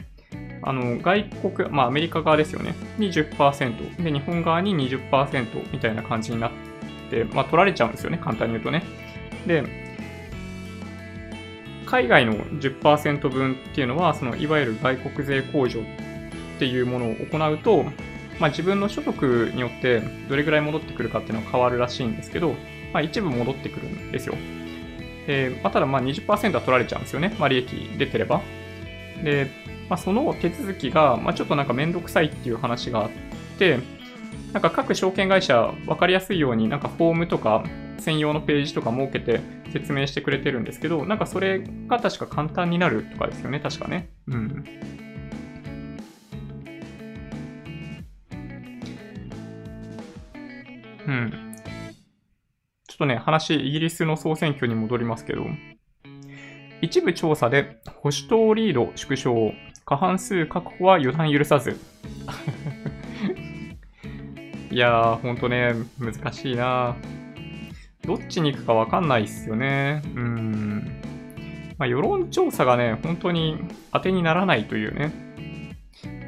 [0.62, 1.24] あの、外
[1.56, 6.52] 国、まあアメリカ側ですよね、に10%、で、日本側に20%みたいな感じになっ
[7.10, 8.84] て、、まあ、取られちゃうんですよね、簡単に言うとね。
[9.46, 9.64] で、
[11.86, 15.84] 海外の10%分っていうのは、そのいわゆる外国税控除っ
[16.60, 17.86] ていうものを行うと、
[18.40, 22.56] まあ、自分の所得によってどれぐらい戻ってくるかっていうのは変わるらしいんですけど、
[22.94, 24.36] まあ、一部戻ってくるんですよ。
[25.28, 27.36] で、まあ、ただま20%は取られちゃうんですよね。
[27.40, 28.42] まあ、利益出てれば。
[29.24, 29.52] で、
[29.90, 33.10] まあ、その手続きが、まあ、ちょっとなんかめんどくさいっていう話があっ
[33.58, 33.80] て、
[34.54, 37.64] なんか各証券会社分かりやすいようになんかフォームとか
[38.00, 44.10] 専用のページとか設けて説明してくれてるんですけど、なんかそれが確か簡単になるとかですよね、確かね。
[44.28, 44.66] うん。
[51.08, 51.56] うん。
[52.88, 55.46] ちょっとね、話、イギリスの総選挙に戻りますけど、
[56.82, 59.54] 一部調査で保守党リード縮小、
[59.86, 61.80] 過半数確保は予断許さず。
[64.72, 66.96] いやー、ほんとね、難しいな
[68.06, 70.04] どっちに行くかわかんないっすよね。
[70.16, 71.02] うん。
[71.80, 73.58] まあ、世論調査がね、本当に
[73.92, 75.12] 当てにならないというね。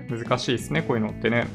[0.10, 1.48] 難しいですね、こういうのってね。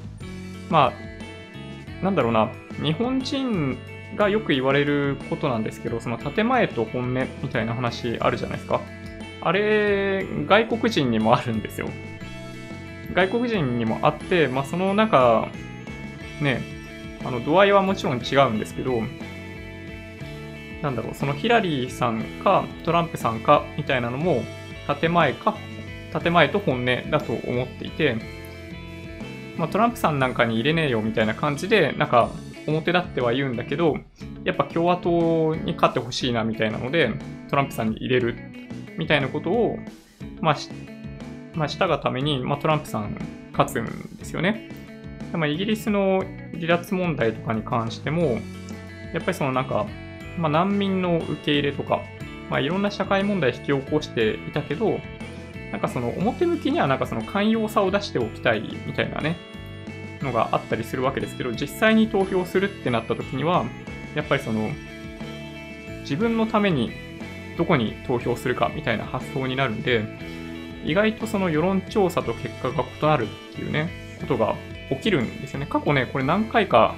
[0.70, 2.50] まあ、なんだろうな。
[2.82, 3.78] 日本人
[4.16, 8.80] がよく言われることなんですけど、その建前と本音みたいな話あるじゃないですか。
[9.40, 11.88] あれ、外国人にもあるんですよ。
[13.12, 15.48] 外国人にもあって、まあ、その中、
[16.40, 16.75] ね、
[17.26, 19.02] あの、度合いはもちろん違うんですけど、
[20.82, 24.42] なんだろう、そのヒラリーさんかトランプさんかみたいなのも、
[25.00, 25.56] 建前か、
[26.22, 28.16] 建前と本音だと思っていて、
[29.56, 32.30] まあ、トランプさんなんかに入れねえよみたいな感じで、なんか
[32.66, 33.96] 表立っては言うんだけど、
[34.44, 37.10] やっぱ共和党に勝ってほしいなみたいなので、
[37.50, 38.36] トランプさんに入れる
[38.98, 39.78] みたいなことを、
[40.40, 40.56] まあ、
[41.54, 43.18] まあ、したがために、まあ、トランプさん
[43.52, 44.85] 勝つんですよね。
[45.32, 48.38] まあ、イギリスの離脱問題とかに関しても、
[49.12, 49.86] やっぱりそのなんか、
[50.38, 52.02] まあ、難民の受け入れとか、
[52.50, 55.00] まあ、いろんな社会問題引き起こしていたけど、
[55.72, 59.36] なんかその表向きにはなんかその寛容さを出しておきたいみたいなね、
[60.22, 63.64] のがあったりするわけですけど、実際に投票するってなった時には、
[64.14, 64.70] やっぱりその、
[66.02, 66.92] 自分のために
[67.58, 70.04] どこに投票するかみたいな発想になるんで、
[70.84, 74.54] 意外とその世論調査と結果が異なるっていうね、ことが
[74.90, 75.66] 起きるんですよね。
[75.66, 76.94] 過去ね、これ何回か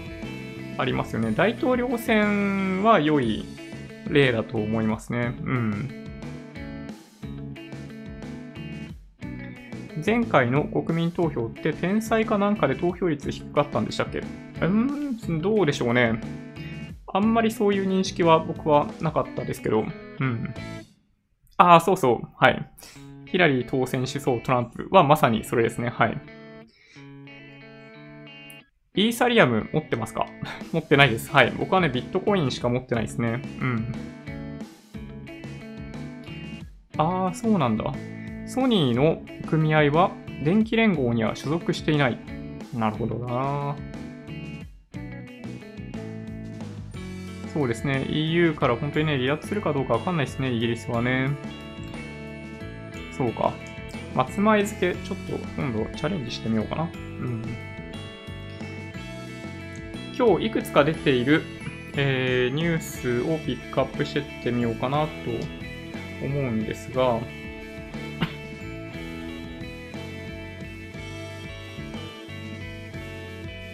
[0.76, 1.32] ありますよね。
[1.32, 3.44] 大統領選は良い
[4.08, 5.34] 例だと思いますね。
[5.42, 5.94] うん。
[10.06, 14.22] 前回の国民投票って天才かなんかで投票率低かったんでしたっけ？
[14.62, 16.20] うん、どうでしょうね。
[17.12, 19.84] あんまりそういう認識は僕はなかったですけど。
[20.20, 20.54] うん。
[21.56, 22.28] ああ、そうそう。
[22.38, 22.70] はい。
[23.26, 25.88] ヒラリー当選しそうトランプはまさにそれですね。
[25.88, 26.16] はい。
[28.94, 30.26] イーサリアム持ってますか？
[30.72, 31.30] 持ってないです。
[31.30, 31.52] はい。
[31.58, 33.40] 僕はね、ビットコインしか持ってないですね。
[33.60, 33.92] うん。
[36.96, 37.84] ああ、そうなんだ。
[38.46, 40.10] ソニーの組合は
[40.42, 42.18] 電気連合には所属していない。
[42.74, 43.76] なるほどな。
[47.54, 48.04] そうですね。
[48.10, 51.30] EU から本当にね、離脱するかどうかわかんないですね、イギリスはね。
[53.16, 53.52] そうか。
[54.14, 56.82] 松前漬け、ちょっと今度チャレンジしてみようかな。
[56.84, 57.42] うん。
[60.18, 61.44] 今日いくつか出ている、
[61.96, 65.10] えー、ニュースをピックアップしてってみようかなと
[66.24, 67.02] 思うんですが、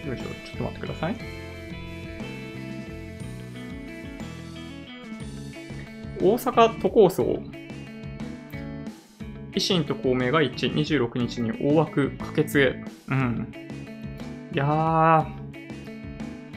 [0.06, 1.16] よいしょ、ちょっと待ってください。
[6.20, 7.42] 大阪都構想。
[9.52, 12.84] 維新と公明が一致、26日に大枠可決へ。
[13.08, 13.48] うん。
[14.52, 15.43] いやー、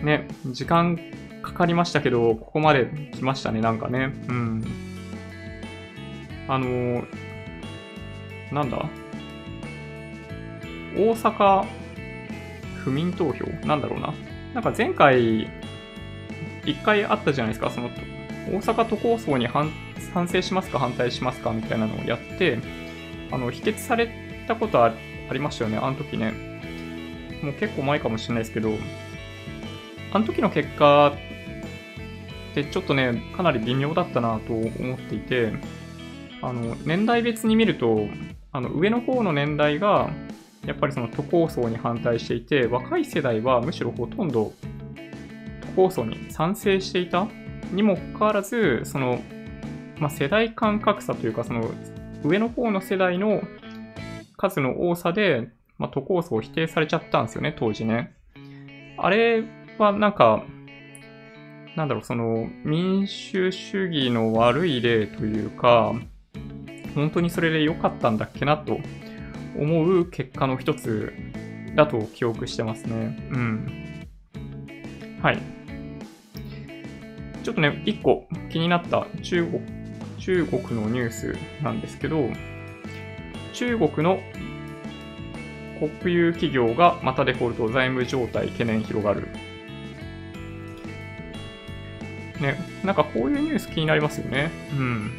[0.03, 0.97] ね、時間
[1.41, 4.13] かかりましたけど、ここまで来ましたね、なんかね。
[4.27, 4.63] うん。
[6.47, 7.05] あのー、
[8.51, 8.85] なんだ？
[10.95, 11.65] 大阪
[12.83, 13.45] 府民投票？
[13.67, 14.13] なんだろうな。
[14.53, 15.49] なんか前回、
[16.65, 17.89] 一回あったじゃないですか、その、
[18.49, 19.71] 大阪都構想に反
[20.13, 22.59] 賛成しますか反対しますかみたいなのをやって、
[23.31, 24.09] あの、否決され
[24.47, 24.93] たことあ
[25.31, 26.31] りましたよね、あの時ね。
[27.43, 28.71] もう結構前かもしれないですけど、
[30.13, 31.13] あの時の結果
[32.51, 35.53] ってちょっとね、かなり微妙だったなと思っていて、
[36.41, 38.07] あの、年代別に見ると、
[38.51, 40.09] あの、上の方の年代が、
[40.65, 44.53] やっぱりその都構想に反対していて、若い世代はむしろほとんど
[45.61, 47.27] 都構想に賛成していた？
[47.71, 49.19] にもかかわらず、その、
[49.99, 51.69] まあ、世代間格差というか、その、
[52.23, 53.41] 上の方の世代の
[54.37, 58.15] 数の多さで、まあ、都構想を否定されちゃったんですよね、当時ね。
[58.97, 59.43] あれ
[59.77, 60.43] はなんか、
[61.75, 65.93] なんだろう、その民主主義の悪い例というか、
[66.95, 68.79] 本当にそれで良かったんだっけなと
[69.57, 71.13] 思う結果の一つ
[71.75, 73.29] だと記憶してますね。
[73.31, 74.07] うん。
[75.21, 75.39] はい。
[77.43, 79.61] ちょっとね、一個気になった中国、
[80.17, 82.29] 中国のニュースなんですけど、
[83.53, 84.19] 中国の
[86.01, 89.27] 国有企業がまたデフォルト財務状態懸念広がる。
[92.39, 94.51] ね、なんかこういうニュース気になりますよね。
[94.77, 95.11] うん。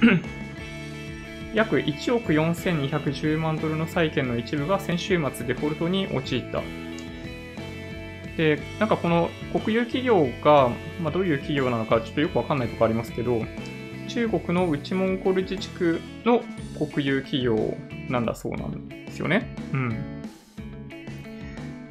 [1.54, 6.62] 約1億4210万ドルの債券の一部が先週末デフォルトに陥った。
[8.36, 10.70] で、なんかこの国有企業が、
[11.02, 13.42] まあ、どういう企業なのかちょっとよくわかんないとこありますけど、
[14.08, 16.42] 中国の内モンゴル自治区の
[16.78, 17.76] 国有企業
[18.08, 19.54] なんだそうなんですよね。
[19.72, 20.22] うん。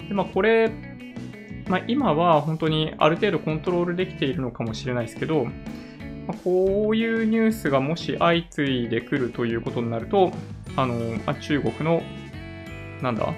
[0.08, 0.72] で、まあこれ、
[1.70, 10.32] まあ今は本当にある程度コントロールできているのかもしれないですけど、まあ、こういうニュースがもし相次いでくるということになると、
[10.76, 10.96] あの、
[11.26, 12.04] まあ、中国の、
[13.02, 13.34] なんだ、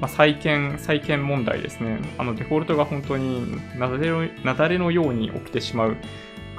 [0.00, 1.98] まあ、債権、債権問題ですね。
[2.18, 3.46] あの、デフォルトが本当に
[3.78, 5.96] なだれの、なだれのように起きてしまう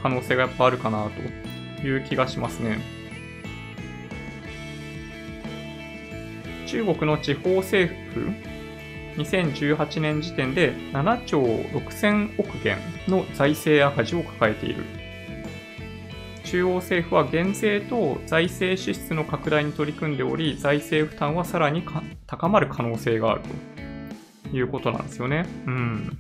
[0.01, 1.09] 可能性がやっぱあるかな
[1.81, 2.79] という気がしますね。
[6.65, 8.31] 中国の地方政府、
[9.18, 14.84] 2018年時点で7兆6000億元の財政赤字を抱えている。
[16.43, 21.84] 中央政府は減税と財政支出の拡大に取り組んでおり、財政負担はさらに
[22.26, 23.41] 高まる可能性がある
[24.49, 25.45] ということなんですよね。
[25.65, 26.20] うん。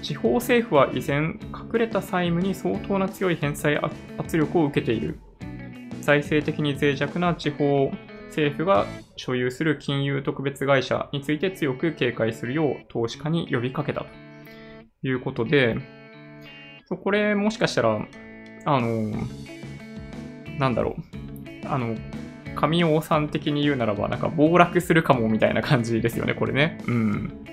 [0.00, 3.78] 地方政府は依然、隠れた債務に相当な強い返済
[4.16, 5.18] 圧力を受けている。
[6.00, 7.90] 財政的に脆弱な地方
[8.34, 14.06] 政府が所有する金融特別会社について強く警戒するよう投資家に呼びかけたと
[15.04, 15.76] いうことで、
[17.02, 18.06] これもしかしたら、
[18.64, 19.12] あの、
[20.58, 20.96] なんだろ
[21.62, 21.96] う、あの、
[22.56, 26.78] 神王さん的に言うならば、なんか暴落するかもみたいな感じですよね、これね。
[26.86, 27.44] うん。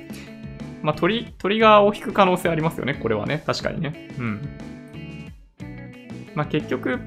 [0.82, 3.44] まあ、トリ、トリガーを引く可能性ありますよね、これはね。
[3.46, 4.10] 確かにね。
[4.18, 4.50] うん。
[6.34, 7.00] まあ、結局、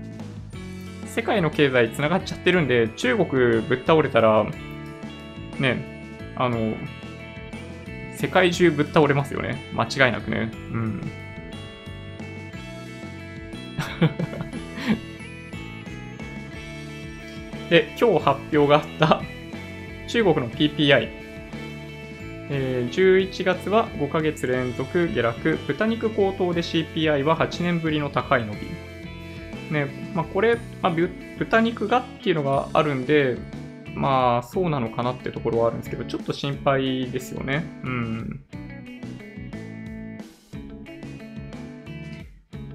[1.14, 4.44] 世界の経済繋がっちゃってるんで、中国ぶっ倒れたら、
[5.60, 5.78] ね、
[6.34, 6.74] あの、
[8.16, 9.70] 世界中ぶっ倒れますよね。
[9.74, 10.50] 間違いなくね。
[10.72, 11.00] うん。
[17.70, 19.22] で、今日発表があった
[20.08, 21.08] 中国の PPI。
[22.50, 28.83] えー、11月は5ヶ月連続下落、豚肉高騰で CPI は8年ぶりの高い伸び。
[29.70, 30.92] ね、まあ、これ、まあ、
[31.38, 33.36] 豚肉がっていうのがあるんで、
[33.94, 37.64] まあ、そうなのかなってところはあるんですけど、ちょっと心配ですよね。
[37.84, 38.44] うん。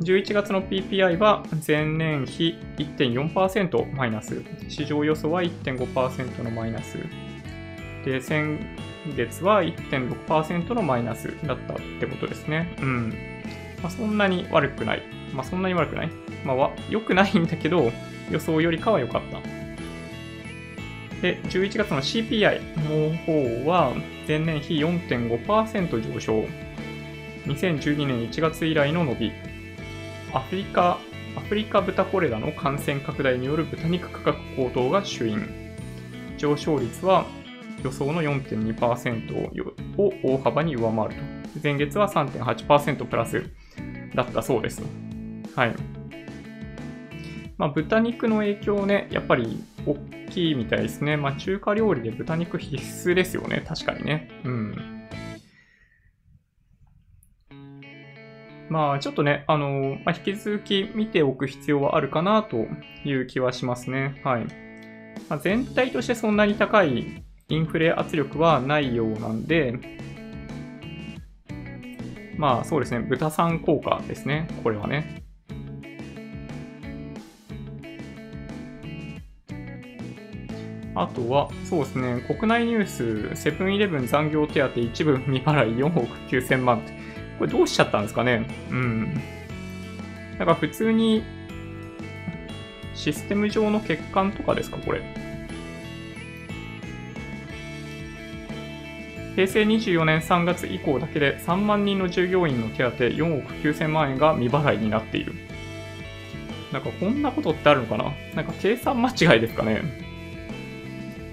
[0.02, 4.42] 11月の PPI は前年比1.4%マイナス。
[4.70, 6.98] 市場予想は1.5%のマイナス。
[8.06, 8.60] で、先
[9.18, 12.76] 月は1.6%のマイナスだったってことですね。
[12.82, 13.10] うん。
[13.84, 15.04] まあ、そんなに悪くない。
[15.34, 16.10] まあ、そんなに悪くない
[16.44, 17.92] まあ、良くないんだけど、
[18.32, 19.40] 予想よりかは良かった。
[21.22, 23.94] で、11月の CPI の方は、
[24.28, 26.46] 前年比4.5%上昇。
[27.46, 29.32] 2012年1月以来の伸び。
[30.34, 31.00] アフリカ、
[31.36, 35.76] アフリカ豚コレラの感染拡大による豚肉価格高騰が主因。
[36.38, 37.26] 上昇率は
[37.84, 41.22] 予想の4.2%を大幅に上回ると。
[41.64, 43.44] 前月は3.8%プラス
[44.14, 44.82] だったそうです。
[45.56, 45.99] はい。
[47.60, 49.96] まあ、豚肉の影響ね、やっぱり大
[50.32, 51.18] きいみたいですね。
[51.18, 53.62] まあ、中華料理で豚肉必須ですよね。
[53.68, 54.30] 確かにね。
[54.46, 55.10] うん。
[58.70, 62.66] まあ、ちょっとね、あの、まあ、引き続き見ておく必要はあるかなと
[63.04, 64.22] いう気はしますね。
[64.24, 64.46] はい。
[65.28, 69.74] まあ、全体としてそんなに高いインフレ圧力はないようなんで、
[72.38, 75.29] まあそうですね、豚さん効果ですね、これはね。
[81.02, 82.86] あとは、そうですね、国内ニュー
[83.34, 86.92] ス、セブンイレブン残業手当一部未払い4億9000万って、
[87.38, 88.46] これどうしちゃったんですかね？
[88.70, 89.14] うん。
[90.38, 91.24] なんか普通に、
[92.96, 95.02] システム上の欠陥とかですかこれ。
[99.36, 105.34] 平成24年3月以降だけで3万人の従業員の手当4億9000万円が未払いになっている。
[106.74, 108.12] なんかこんなことってあるのかな？
[108.36, 110.09] なんか計算間違いですかね？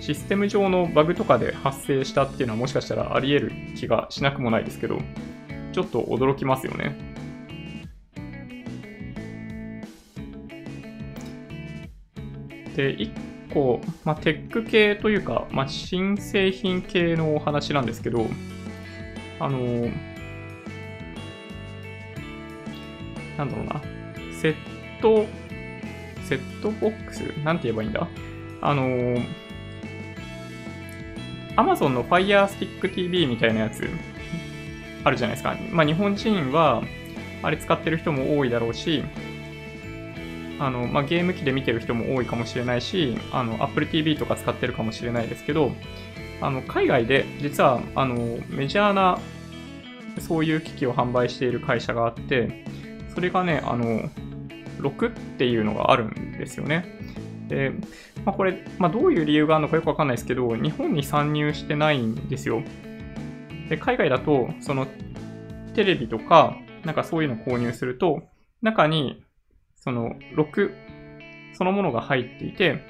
[0.07, 5.01] システム上のバグとかで発生したっていうのはもしかしたらあり得る気がしなくもないですけど、
[5.73, 6.97] ちょっと驚きますよね。
[12.77, 13.11] で、1
[13.53, 18.29] 構、まあ、テック系というか、まあ、新製品系のお話なんですけど、
[19.41, 19.93] あのー、
[23.39, 23.83] なんだろうな、
[24.41, 24.55] セッ
[25.03, 25.27] ト、
[26.23, 27.23] セットボックス？
[27.43, 28.07] なんて言えばいいんだ？
[28.61, 29.46] あのー、
[31.57, 33.89] Amazon の Fire Stick TV みたいなやつ、
[35.05, 35.57] あるじゃないですか。
[35.71, 36.83] まあ、日本人は、
[37.43, 39.05] あれ使ってる人も多いだろうし、
[40.59, 45.73] あの、まあ、ゲーム機で見てる人も多いかもしれないし、あの、Apple TV とか使ってるかもしれないですけど、
[46.41, 48.17] あの、海外で実は、あの、
[48.49, 49.19] メジャーな、
[50.19, 52.65] そういう機器を販売している会社があって、
[53.15, 54.09] それがね、あの、
[54.81, 56.96] 6っていうのがあるんですよね。
[57.49, 57.73] で、
[58.25, 62.63] まあ、これ、まあ、どういう理由があるのかよくわかんないですけど、日本に参入してないんですよ。
[63.69, 64.87] で、海外だと、その、
[65.75, 68.23] テレビとか、なんかそういうのを購入すると、
[68.63, 69.23] 中に、
[69.77, 70.87] その、6
[71.57, 72.85] そのものが入っていて、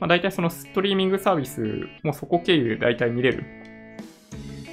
[0.00, 3.44] まあ、大体そのストリーミングサービスもそこ経由で大体見れる。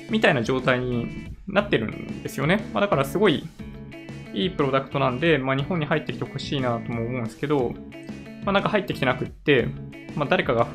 [0.09, 2.65] みたいな状態になってるんですよね。
[2.73, 3.45] まあ、だからすごい
[4.33, 7.73] いいプロダクトなんで、まあ、日本に入ってきてほしいなとも思うんですけど、
[8.47, 9.67] まあ、なんか入ってきてなくって、
[10.15, 10.67] まあ、誰かが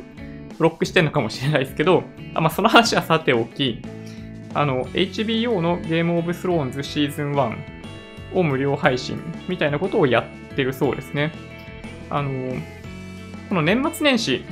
[0.59, 2.05] ブロックしてんのかもしれないですけど、
[2.35, 3.81] あまあ、その話はさておき、
[4.53, 7.57] あの、HBO のゲームオブスローンズシーズン1
[8.35, 11.33] を無料配信みたいなことをやってるそうですね。
[12.11, 12.55] あの、
[13.49, 14.45] この年末年始、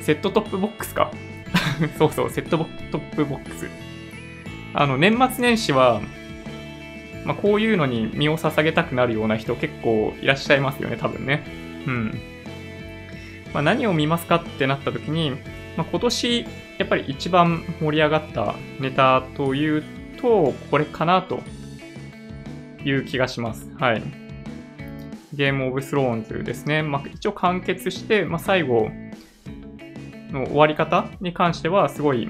[0.00, 1.12] セットトップボックスか？
[1.96, 2.64] そうそう、セットト
[2.98, 3.68] ップボックス。
[4.74, 6.00] あの、年末年始は、
[7.24, 11.62] まあ、こういうのに身を捧げたくなるような人結構いらっしゃいますよね、多分ね。
[11.86, 12.20] うん。
[13.52, 15.30] まあ、何を見ますかってなった時に、
[15.76, 16.46] まあ、今年
[16.78, 19.84] やっぱり一番盛り上がったネタという
[20.20, 21.40] と、これかなと
[22.84, 23.70] いう気がします。
[23.78, 24.02] はい。
[25.32, 26.82] ゲームオブスローンズですね。
[26.82, 28.90] まあ、一応完結して、まあ、最後
[30.30, 32.28] の終わり方に関してはすごい、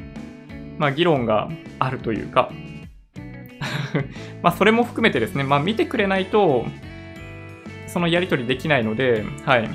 [0.78, 1.48] まあ、議論が
[1.78, 2.50] あるというか
[4.42, 6.66] ま、それも含めてですね、ま、見てくれないと、
[7.94, 9.70] そのやり取りできないので、はい。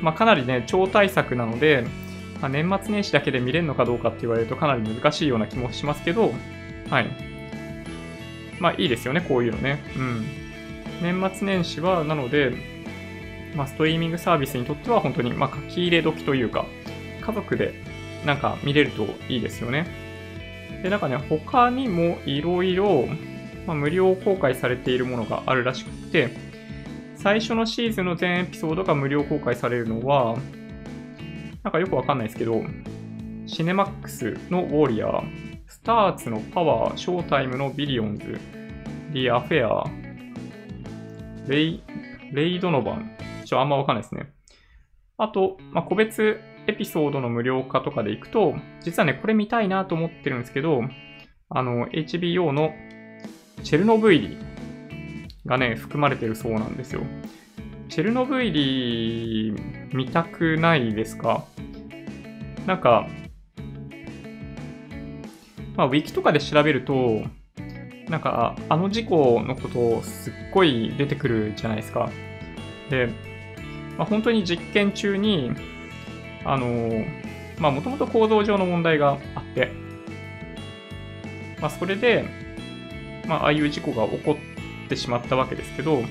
[0.00, 1.84] まあ、かなりね、超大作なので、
[2.40, 6.32] まあ、年末年始だけで見れるのかどうかって言われるとかなり難しいような気もしますけど、
[6.88, 7.06] はい。
[8.58, 9.84] まあいいですよね、こういうのね。
[9.94, 10.26] うん。
[11.02, 12.54] 年末年始は、なので、
[13.54, 16.64] まあストリーミングサービスにとっては本当に、ま書き入れ時というか、
[17.20, 17.74] 家族で
[18.24, 19.86] なんか見れるといいですよね。
[20.82, 23.06] で、なんかね、他にもいろいろ、
[23.66, 26.43] まあ、無料公開されているものがあるらしくて、
[27.24, 30.36] 最初のシーズンの全エピソードが無料公開されるのは、
[31.62, 32.62] なんかよくわかんないですけど、
[33.46, 35.22] シネマックスのウォーリアー、
[35.66, 38.38] スターツのパワー、ショータイムのビリオンズ、
[39.14, 39.90] ジ・アフェア、
[41.48, 41.82] レイ、
[42.30, 43.16] レイドノバン。
[43.46, 44.30] ちょ、あんまわかんないですね。
[45.16, 50.82] あと、まあ、個別エピソードの無料化とかでいくと、実はね、これ見たいなと思ってるんですけど、
[51.48, 52.74] あの、HBO の
[53.62, 54.53] チェルノブイリ
[55.46, 57.02] がね、含まれてるそうなんですよ。
[57.88, 59.54] チェルノブイリ
[59.92, 61.44] 見たくないですか？
[62.66, 63.06] なんか、
[65.76, 67.22] まあ、ウィキとかで調べると、
[68.08, 72.10] なんか、あの事故のことすっごい出てくるじゃないですか。
[72.90, 73.08] で、
[73.98, 75.52] まあ、本当に実験中に、
[76.44, 77.04] あの、
[77.58, 79.72] まあ、もともと構造上の問題があって、
[81.60, 82.24] まあ、それで、
[83.26, 84.36] まあ、ああいう事故が起こっ
[84.84, 86.02] てしまったわけですけど、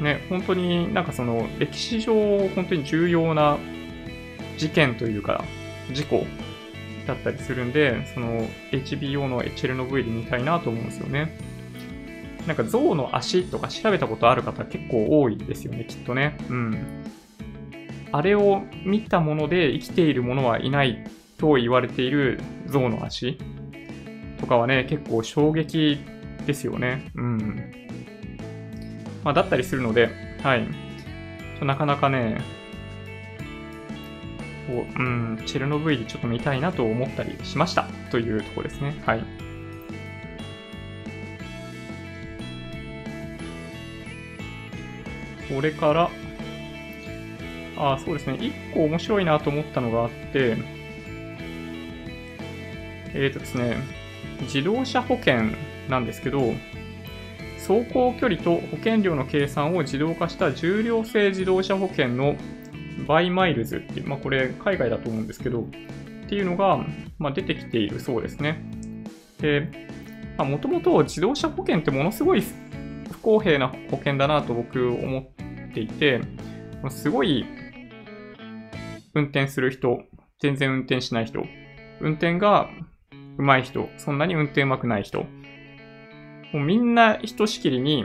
[0.00, 2.14] ね、本当になんかその歴史上
[2.54, 3.58] 本当に重要な
[4.58, 5.44] 事件というか
[5.92, 6.26] 事故
[7.06, 11.38] だったりするんで、その HBO のチェルノブイリ見たいなと思うんですよね。
[12.46, 16.36] なんか象の足とか調べたことある方結構多いですよね、きっとね。
[16.48, 17.04] うん。
[18.12, 21.04] あれを見たもので生きているものはいない
[21.38, 23.38] と言われている象の足
[24.38, 25.98] とかはね、結構衝撃
[26.46, 27.10] ですよね。
[27.14, 27.72] うん。
[29.24, 30.08] まあ、だったりするので、
[30.42, 30.66] はい。
[31.60, 32.40] なかなかね、
[34.66, 39.02] こう、うん、チェルノブイリちょっと見たいなと思ったりしましたというところですね。
[39.04, 39.24] はい。
[45.48, 46.10] それから、
[47.76, 48.36] あ、そうですね。
[48.40, 50.56] 一個面白いなと思ったのがあって、
[53.14, 53.76] えっ、ー、とですね、
[54.42, 55.50] 自動車保険
[55.88, 56.54] なんですけど、
[57.58, 62.36] 走行距離と保険料の計算を自動化した従量制自動車保険の
[63.08, 65.64] バイマイルズっていう、まあ、これ海外だと思うんですけど、っ
[66.28, 66.78] ていうのが、
[67.18, 68.62] まあ、出てきているそうですね。
[69.38, 69.68] で、
[70.38, 72.42] もともと自動車保険ってものすごい
[73.10, 76.20] 不公平な保険だなと僕思っていて、
[76.90, 77.44] すごい
[79.14, 80.02] 運転する人、
[80.40, 81.42] 全然運転しない人、
[82.00, 82.68] 運転が
[83.38, 85.26] 上手い人、そんなに運転上手くない人、
[86.52, 88.04] もうみんなひとしきりに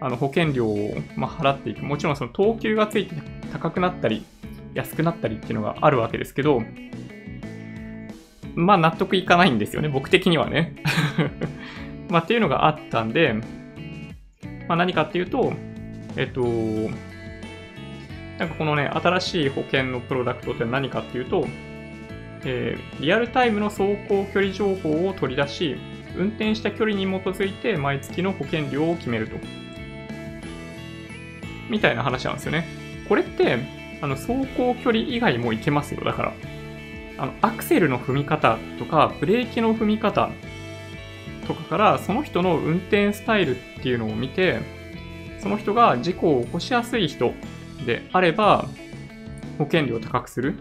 [0.00, 1.84] あの保険料をま払っていく。
[1.84, 3.16] もちろんその等級がついて
[3.52, 4.24] 高くなったり、
[4.74, 6.62] 安くなったりっていうのがあるわけですけど、
[8.54, 10.76] まあ納得いかないんですよね、僕的にはね。
[12.08, 13.34] まあっていうのがあったんで、
[14.68, 15.52] まあ何かっていうと、
[16.16, 16.42] えっと、
[18.38, 21.46] なんかこのね、新しい保険のプロダクトって何かっていうと、
[22.44, 25.76] えー、リアルタイムの走行距離情報を取り出し、
[26.18, 29.36] 運転した距離に基づいて毎月の保険料を決めると。
[31.70, 32.66] みたいな話なんですよね。
[33.08, 33.58] これって、
[34.00, 36.04] あの、走行距離以外もいけますよ。
[36.04, 36.32] だから。
[37.18, 40.30] あの、アクセルの踏み方とか、ブレーキの踏み方
[41.46, 44.60] とかから、その人の運転スタイルっていうのを見て、
[45.40, 47.32] その人が事故を起こしやすい人
[47.86, 48.66] であれば、
[49.58, 50.54] 保険料を高くする。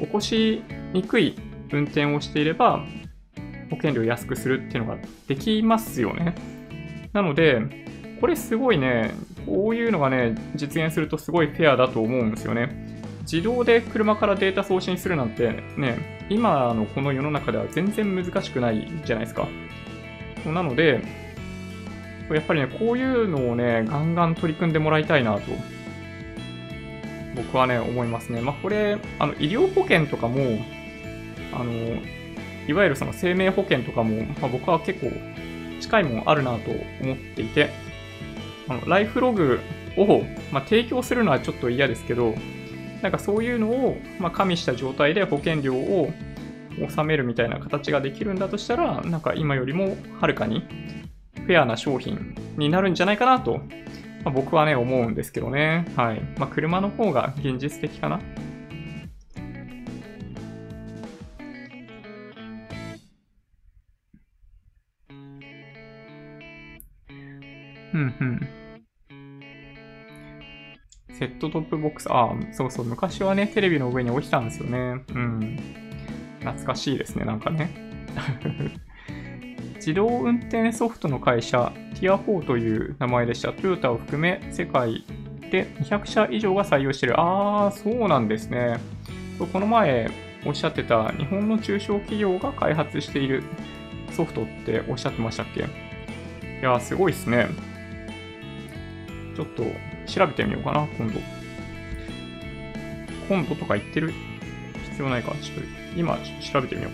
[0.00, 1.34] 起こしにくい
[1.72, 2.84] 運転をしていれば、
[3.72, 6.34] 保険料安くするっていうのができますよね。
[7.12, 7.60] なので、
[8.20, 9.14] これすごいね、
[9.46, 12.92] こういうのがね、実現するとすごいフェアだと思うんですよね。
[13.22, 19.48] 自動で車からデータ送信するなんてね、今のこの世の中では全然難しくないじゃないですか。
[20.44, 21.00] なので、
[22.30, 25.42] やっぱりね、こういうのをね、ガンガン取り組んでもらいたいなと、
[27.36, 28.40] 僕はね、思いますね。
[28.40, 30.36] まあ、これ、あの、医療保険とかも、
[31.52, 31.72] あの、
[32.68, 35.10] いわゆるその生命保険とかも、まあ、僕は結構
[35.80, 36.70] 近いもんあるなと
[37.02, 37.70] 思っていて、
[38.68, 39.60] あのライフログ
[39.96, 42.34] を、まあ、提供するのはちょっと嫌ですけど、
[43.02, 46.12] なんかそういうのを、まあ、加味した状態で保険料を
[46.80, 50.64] 納めるみたいな形ができるんだとしたら、なんか今よりもはるかに
[51.34, 53.58] フェアな商品になるんじゃないかなと、
[54.24, 55.84] まあ、僕はね、思うんですけどね。
[55.96, 56.20] はい。
[56.38, 58.20] まあ、車の方が現実的かな。
[67.94, 68.48] うんうん。
[71.14, 75.04] セットトップボックス、ああ、そうそう、昔はね、テレビの上に置いてたんですよね。
[75.14, 75.58] うん。
[76.40, 77.70] 懐かしいですね、なんかね。
[79.76, 83.52] 自動運転ソフトの会社、ティア4という名前でした。
[83.52, 85.04] トヨタを含め、世界
[85.50, 87.20] で200社以上が採用してる。
[87.20, 88.78] ああ、そうなんですね。
[89.52, 90.08] この前
[90.46, 93.42] おっしゃってた日本の中小企業が開発している
[94.10, 95.62] ソフトっておっしゃってましたっけ？
[95.62, 95.64] い
[96.62, 97.46] や、すごいっすね。
[99.34, 99.64] ちょっと
[100.06, 101.20] 調べてみようかな、今度。
[103.28, 104.12] 今度とか言ってる？
[104.90, 105.32] 必要ないか。
[105.40, 105.62] ちょっと
[105.96, 106.18] 今
[106.52, 106.92] 調べてみよう。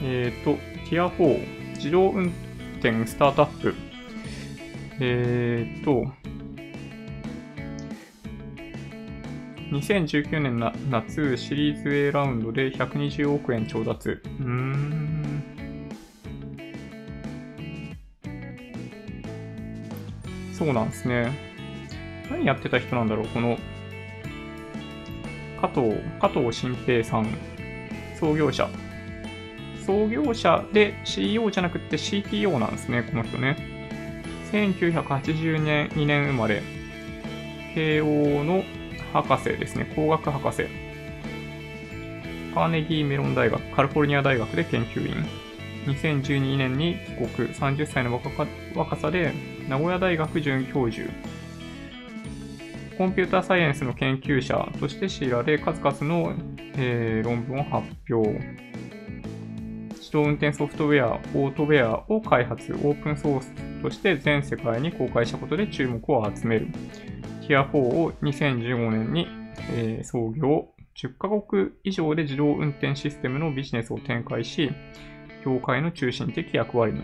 [0.00, 0.54] えっ、ー、と、
[0.88, 2.32] ティア4、自動運
[2.80, 3.74] 転スタートアップ。
[5.00, 6.10] えっ、ー、と、
[9.70, 14.10] 2019年な夏シリーズ A ラウンドで120億円調達。
[14.10, 15.44] うーん。
[20.52, 21.32] そうなんですね。
[22.30, 23.58] 何やってた人なんだろうこの、
[25.60, 27.26] 加藤、加藤新平さん、
[28.18, 28.68] 創業者。
[29.84, 33.56] 創業者で CEO じゃなくて CTO なんですね、この人ね。
[34.50, 36.62] 1980年、2年生まれ。
[37.74, 38.64] 慶応の
[39.12, 40.66] 博士ですね、工学博士。
[42.54, 45.14] カーネギーメロン大学、カリフォルニア大学で研究員。
[45.86, 48.20] 2012年に帰国、30歳の
[48.74, 49.32] 若さで
[49.68, 51.08] 名古屋大学准教授。
[52.98, 56.34] コンピューターサイエンスの研究者として知られ、数々の、
[56.76, 58.68] えー、論文を発表。
[59.90, 63.52] 自動運転ソフトウェア、オートウェアを開発、オープンソース
[63.82, 66.68] として全世界に公開したことで注目を集める。
[67.48, 69.26] ティア4を2015年に、
[69.72, 74.70] えー、創業、10カ国以上で自動運転システムのビジネスを展開し、
[75.44, 77.00] 業界の中心的役割に。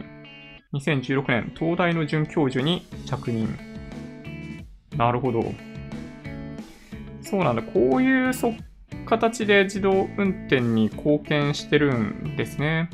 [0.74, 3.48] 2016年、東大の准教授に着任。
[4.96, 5.42] なるほど。
[7.22, 7.62] そうなんだ。
[7.62, 8.32] こういう
[9.06, 12.90] 形で自動運転に貢献してるんですね。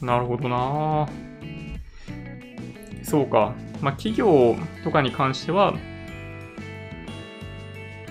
[0.00, 1.06] なるほどな
[3.02, 3.54] そうか。
[3.80, 5.72] まあ、企業とかに関しては、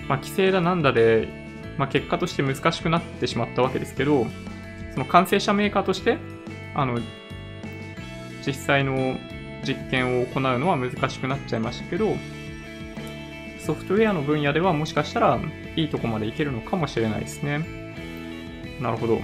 [0.08, 1.28] まあ、規制だなんだで、
[1.78, 4.26] まあ、結果として難しくなってしまったわけですけど、
[4.94, 6.18] その完成者メーカーとして、
[6.76, 7.00] あの、
[8.46, 9.18] 実際の
[9.64, 12.16] 実験を行うのは難しくなっちゃいましたけど、
[13.60, 15.40] ソフトウェアの分野ではもしかしたら
[15.76, 17.66] いいとこまでいけるのかもしれないですね。
[18.82, 19.20] なるほど。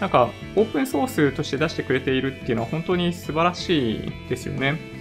[0.00, 4.99] なんか、オープンソースとして出してくれているっていうのは本当に素晴らしいですよね。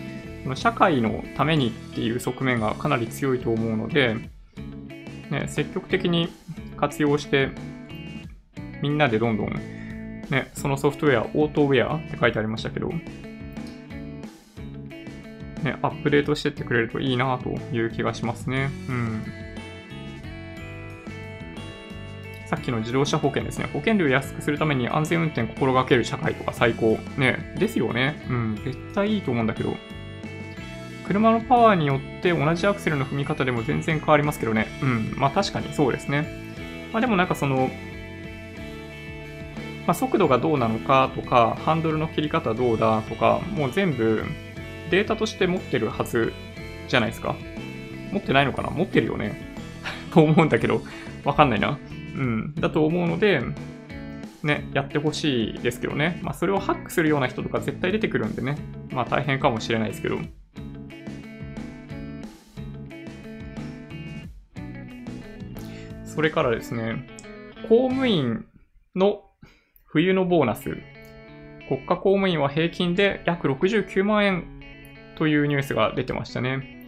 [0.55, 4.15] 社会のためにっていう側面がかなり強いと思うので、
[5.29, 6.29] ね、積極的に
[6.77, 7.49] 活用して、
[8.81, 9.53] みんなでどんどん、
[10.29, 12.89] ね、そのソフトウェア、オートウェアって書いてありましたけど、
[15.63, 18.69] ね、アップデートしてってくれるといいなという気がしますね。
[18.87, 19.23] うん。
[22.45, 23.69] さっきの自動車保険ですね。
[23.73, 26.97] 保険料安くするために安全運転心がける社会とか最高。
[27.17, 28.25] ね、ですよね。
[28.29, 29.75] うん、絶対いいと思うんだけど。
[31.09, 34.67] 車のパワーによって同じアクセルの踏み方でも全然変わりますけどね。
[34.83, 35.15] うん。
[35.17, 36.27] まあ確かにそうですね。
[36.93, 37.71] まあでもなんかその、
[39.87, 44.23] まあ、速度がどうなのかとか、ハンドルの切り方どうだとか、もう全部
[44.91, 46.31] データとして持ってるはず
[46.87, 47.35] じゃないですか。
[48.11, 48.69] 持ってないのかな？
[48.69, 49.33] 持ってるよね？
[50.13, 50.83] と思うんだけど、
[51.23, 51.79] わかんないな。
[52.15, 52.53] うん。
[52.53, 53.41] だと思うので、
[54.43, 56.19] ね、やってほしいですけどね。
[56.21, 58.59] まあ、それをハックするような人とか絶対出てくるんでね。
[58.91, 60.19] まあ、大変かもしれないですけど。
[66.09, 67.07] それからですね、
[67.69, 68.45] 公務員
[68.95, 69.23] の
[69.85, 70.77] 冬のボーナス。
[71.67, 74.43] 国家公務員は平均で約69万円
[75.17, 76.87] というニュースが出てましたね。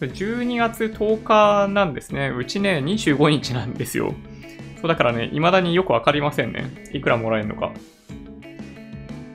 [0.00, 2.30] 12月10日なんですね。
[2.30, 4.14] うちね、25日なんですよ。
[4.80, 6.70] そうだからね、未だによくわかりませんね。
[6.92, 7.72] いくらもらえるのか。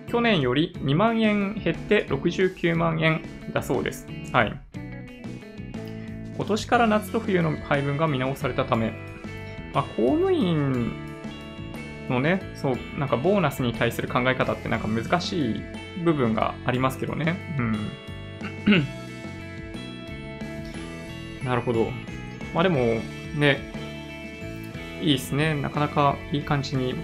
[0.07, 3.21] 去年より2万円減って69万円
[3.53, 4.07] だそうです。
[4.31, 4.64] はい。
[6.36, 8.93] 今年から夏と冬の配分が見直されたため、
[9.73, 10.93] まあ、公務員
[12.09, 15.61] のね、そう、なんかボーナスに対する考え方ってなんか難しい
[16.03, 17.38] 部分がありますけどね。
[17.57, 18.86] うん。
[21.43, 21.89] なるほど。
[22.53, 23.01] まあでも、
[23.38, 23.71] ね、
[25.01, 25.53] いいですね。
[25.55, 26.95] なかなかいい感じに、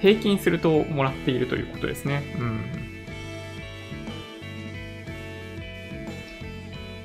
[0.00, 2.22] 平均するともらっているということですね。
[2.38, 2.87] うん。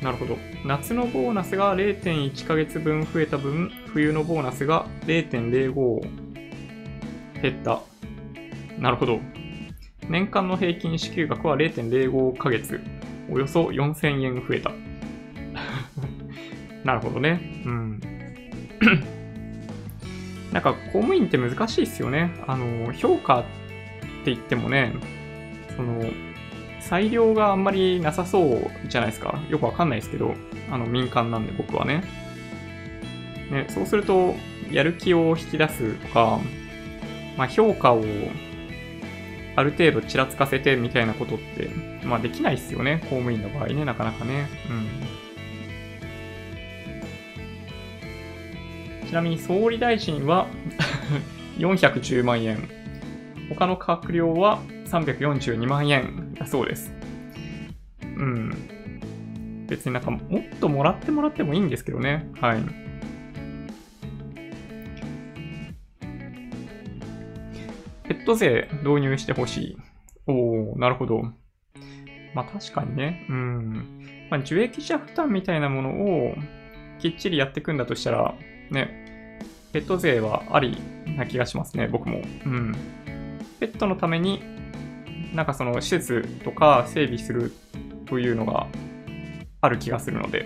[0.04, 0.38] なるほど。
[0.66, 6.02] 夏のボーナスが0.1ヶ月分増えた分、冬のボーナスが0.05
[7.42, 7.82] 減った。
[8.78, 9.22] なるほど。
[10.10, 12.82] 年間の平均支給額は0.05ヶ月、
[13.32, 14.74] およそ4000円増えた。
[16.84, 17.64] なるほどね。
[17.66, 18.02] うん。
[20.52, 22.32] なんか公務員って難しいっすよね。
[22.46, 23.44] あの、評価っ
[24.26, 24.94] て言ってもね、
[25.78, 26.02] その、
[26.88, 29.40] 裁量があんまりなさそうじゃないですか。
[29.50, 30.36] よくわかんないですけど、
[30.70, 32.04] あの民間なんで僕はね。
[33.52, 34.36] ね、そうすると、
[34.72, 36.40] やる気を引き出すとか、
[37.38, 38.04] まあ、評価を
[39.56, 41.70] ある程度ちらつかせてみたいなことって、
[42.04, 43.00] まあできないっすよね。
[43.04, 44.48] 公務員の場合ね、なかなかね。
[49.02, 49.08] うん。
[49.08, 50.48] ちなみに総理大臣は
[51.60, 52.68] 410万円。
[53.50, 56.94] 他の閣僚は342万円だそうです。
[58.02, 58.52] うん。
[59.68, 62.30] 別になんかもっともらってもらってもいいんですけどね。
[62.40, 62.62] はい。
[68.04, 69.78] ペット税導入してほしい。
[70.28, 71.24] おー、なるほど。
[72.34, 73.26] まあ確かにね。
[73.30, 74.28] うん。
[74.30, 76.36] まあ、受益者負担みたいなものを
[77.00, 78.36] きっちりやっていくんだとしたら、
[78.72, 79.40] ね、
[79.74, 80.78] ペット税はあり
[81.18, 82.22] な気がしますね、僕も。
[82.46, 82.76] うん。
[83.60, 84.42] ペットのために、
[85.34, 87.52] なんかその施設とか整備する
[88.06, 88.68] というのが
[89.62, 90.46] ある気がするので、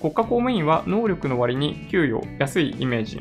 [0.00, 3.20] 国家公務員は能力の割に給与安いイメージ。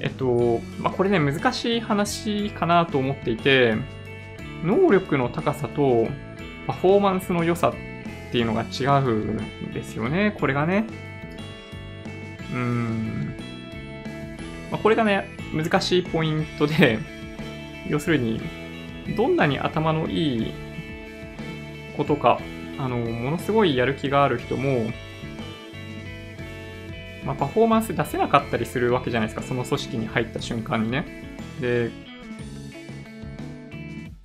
[0.00, 3.76] えっと、まあ、これね、難しい話かなと思っていて、
[4.64, 6.08] 能力の高さと
[6.66, 10.84] パフォーマンスの良さっていうのが違うんですよね、これがね。
[12.52, 13.34] うーん。
[14.70, 16.98] まあ、これがね、難しいポイントで、
[17.88, 18.40] 要するに、
[19.16, 20.52] どんなに頭のいい
[21.96, 22.40] ことか、
[22.78, 24.90] あの、ものすごいやる気がある人も、
[27.24, 31.04] まあ、パフォーマンス出せなかったりするわけじゃないですか、その組織に入った瞬間にね。
[31.60, 31.90] で、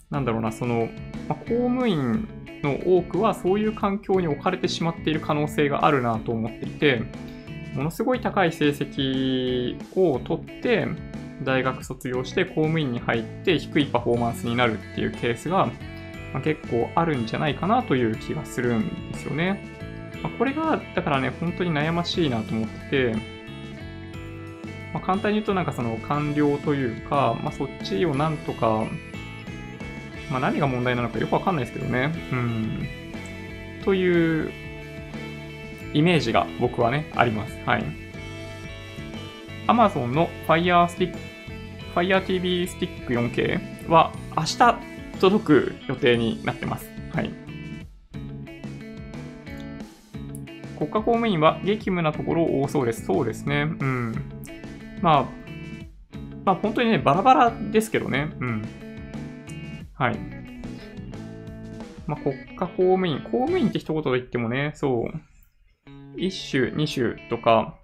[0.09, 0.89] なんだろうな、その、
[1.27, 2.27] まあ、公務員
[2.61, 7.01] の多くはそういう環境に置かれてしまっている可能性があるなと思っていて、
[7.73, 10.87] ものすごい高い成績を取って、
[11.43, 15.67] 大学卒業して公務員に入って低いパフォーマンスになるっていうケースが、
[16.33, 19.63] まあ、結構あるんじゃないかなという気がするんですよね。
[20.21, 23.15] まあ、これが、だからね、本当に悩ましいなと思ってて、
[24.93, 28.85] まあ、簡単に言うとなんかその官僚というか、まあ、そっちをなんとか、
[30.29, 32.13] まあ、何が問題なのかよくわかんないですけどね。
[32.31, 32.87] うん。
[33.83, 34.51] という
[35.93, 37.57] イメージが僕はね、あります。
[37.65, 37.83] はい。
[39.67, 41.15] Amazon の Fire Stick,
[41.93, 46.89] Fire TV Stick 4K は明日届く予定になってます。
[47.13, 47.31] はい。
[50.77, 53.05] 国家公務員は激務なところ多そうです。
[53.05, 53.67] そうですね。
[53.79, 54.15] うん。
[55.01, 55.25] まあ、
[56.45, 58.31] まあ本当にね、バラバラですけどね。
[58.39, 58.65] うん。
[59.93, 60.17] はい。
[62.07, 67.75] まあ国家公務員、公務員って一言で言ってもね、そう、一種、二種とか、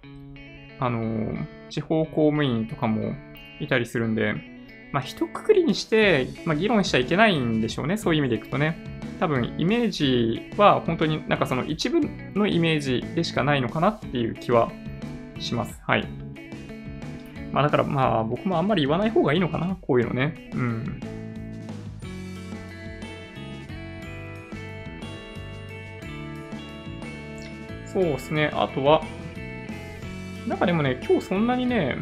[0.80, 3.14] あのー、地方公務員とかも
[3.60, 4.34] いたりするんで、
[4.92, 7.96] まあ一括りにして、まあ議論しちゃいけないんでしょうね。
[7.96, 8.84] そういう意味でいくとね。
[9.20, 12.00] 多分イメージは本当になんかその一部
[12.34, 14.72] のイメージでしかないのかなっていう気は
[15.38, 15.78] します。
[15.86, 16.08] はい。
[17.52, 20.50] まあだからまあ僕もあんまり言わない方がいいのかな、こういうのね。
[20.54, 21.00] うん。
[27.92, 28.50] そうですね。
[28.54, 29.02] あとは、
[30.46, 31.96] なんかでもね、今日そんなにね、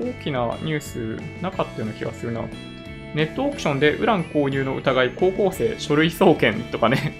[0.00, 2.42] 大きなニュースなかったような気がするな。
[3.14, 7.12] ネットオークションでウラン購入の疑い、高校生書類送検とかね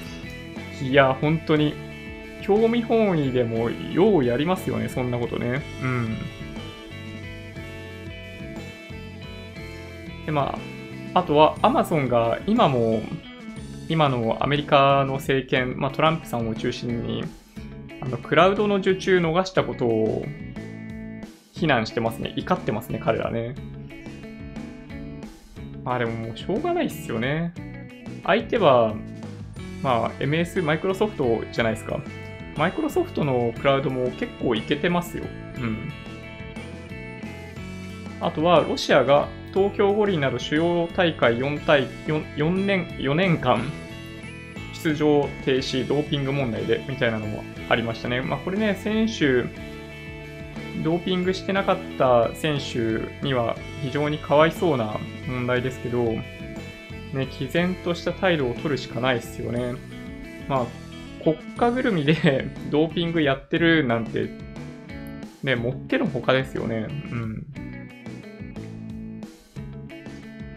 [0.82, 1.74] いや、本当に、
[2.42, 5.62] 興味本位でもようやりますよね、そんなことね。
[5.82, 6.16] うん。
[10.26, 10.58] で、ま
[11.14, 13.00] あ、あとは Amazon が今も、
[13.88, 17.24] 今のアメリカの政権、まあ、トランプさんを中心に、
[18.00, 20.26] あの、クラウドの受注逃したことを
[21.64, 22.34] 非難してますね。
[22.36, 23.54] 怒ってますね、彼らね。
[25.82, 27.54] まあでももうしょうがないっすよね。
[28.22, 28.94] 相手は、
[29.82, 32.00] まあ MS、マイクロソフトじゃないですか。
[32.58, 35.24] マイクロソフトのクラウドも結構いけてますよ。
[35.56, 35.90] うん。
[38.20, 43.64] あとは、ロシアが東京五輪など主要大会 4, 大 4, 4, 年4年間
[44.74, 48.20] 出場停止、ドーピング問題でみたいなのもありましたね。
[48.20, 49.73] まあこれね、選手、
[50.82, 54.98] ドーピングしてなかった選手には非常にかわいそうな
[55.28, 56.22] 問題ですけど、ね、
[57.38, 59.76] 毅然とした態度を取るしかないですよね。
[60.48, 60.66] まあ、
[61.22, 64.28] 国家ぐるみで ドーピングやってるなんて、
[65.42, 66.86] ね、もってのほかですよね。
[66.88, 67.46] うん。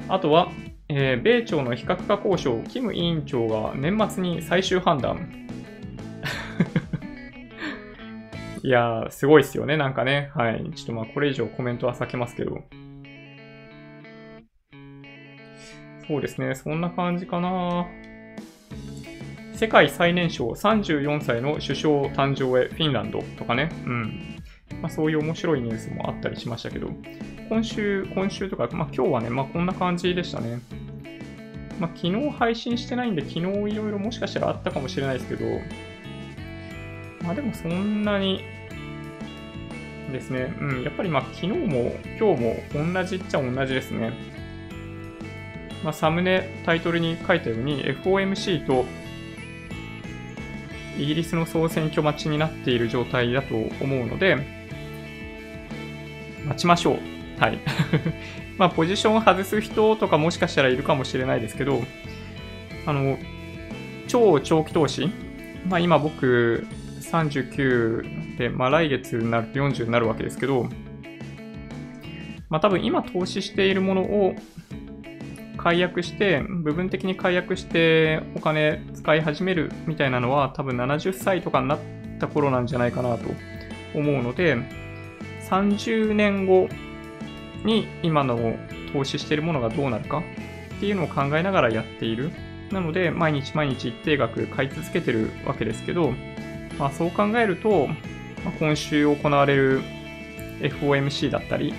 [0.09, 0.49] あとは、
[0.89, 5.47] えー、米朝の非核化交渉、キム委員長が年末に最終判断。
[8.67, 10.29] いやー、すごいっすよね、なんかね。
[10.35, 10.61] はい。
[10.75, 12.65] ちょっとまあ、これ以上コメントは避けますけど。
[16.05, 17.87] そうですね、そんな感じかな。
[19.53, 21.77] 世界最年少34歳の首相
[22.09, 23.69] 誕生へフィンランドとかね。
[23.85, 24.43] うん。
[24.81, 26.89] まあ、そういう面白いニュースもあったりしましたけど、
[27.47, 30.59] 今週、今週とか、まあ今日はね、まあこんな感じでしたね。
[31.79, 35.45] まあ昨日配信してないんで、昨日いろいろもしかしたらあったかもしれないですけど、
[37.23, 38.56] まあでもそんなに
[40.11, 40.53] ですね。
[40.59, 44.13] うん、やっぱりまあ昨日も今日も同じっちゃ同じですね。
[45.83, 48.85] まあ、サムネ、タイトルに書いたように FOMC と
[50.97, 54.37] イギリスの総選挙待ちになっている状態だと思うので、
[56.45, 56.99] 待ちましょう。
[57.39, 57.59] はい。
[58.57, 61.83] まあ、ポジション外す人とかもしかしたらいるかもしれないですけど、
[62.85, 63.19] あの、
[64.07, 65.11] 超長期投資、
[65.69, 66.65] まあ、今僕、
[67.01, 70.67] 39で、まあ、来月になると40になるわけですけど、
[72.49, 74.35] まあ、多分今投資しているものを
[75.57, 81.79] 解約して、部分的に解約してお金使い始めるみたいなのは多分70歳とかになっ
[82.19, 83.25] た頃なんじゃないかなと
[83.93, 84.57] 思うので、
[85.49, 86.69] 30年後
[87.65, 88.55] に今の
[88.93, 90.23] 投資しているものがどうなるか
[90.77, 92.31] っていうのを考えながらやっている。
[92.71, 96.13] なので、毎日毎日一定額買い続けてるわけですけど、
[96.77, 97.89] まあ、そう考えると、
[98.43, 99.81] まあ、今週行われる
[100.59, 101.73] FOMC だったり、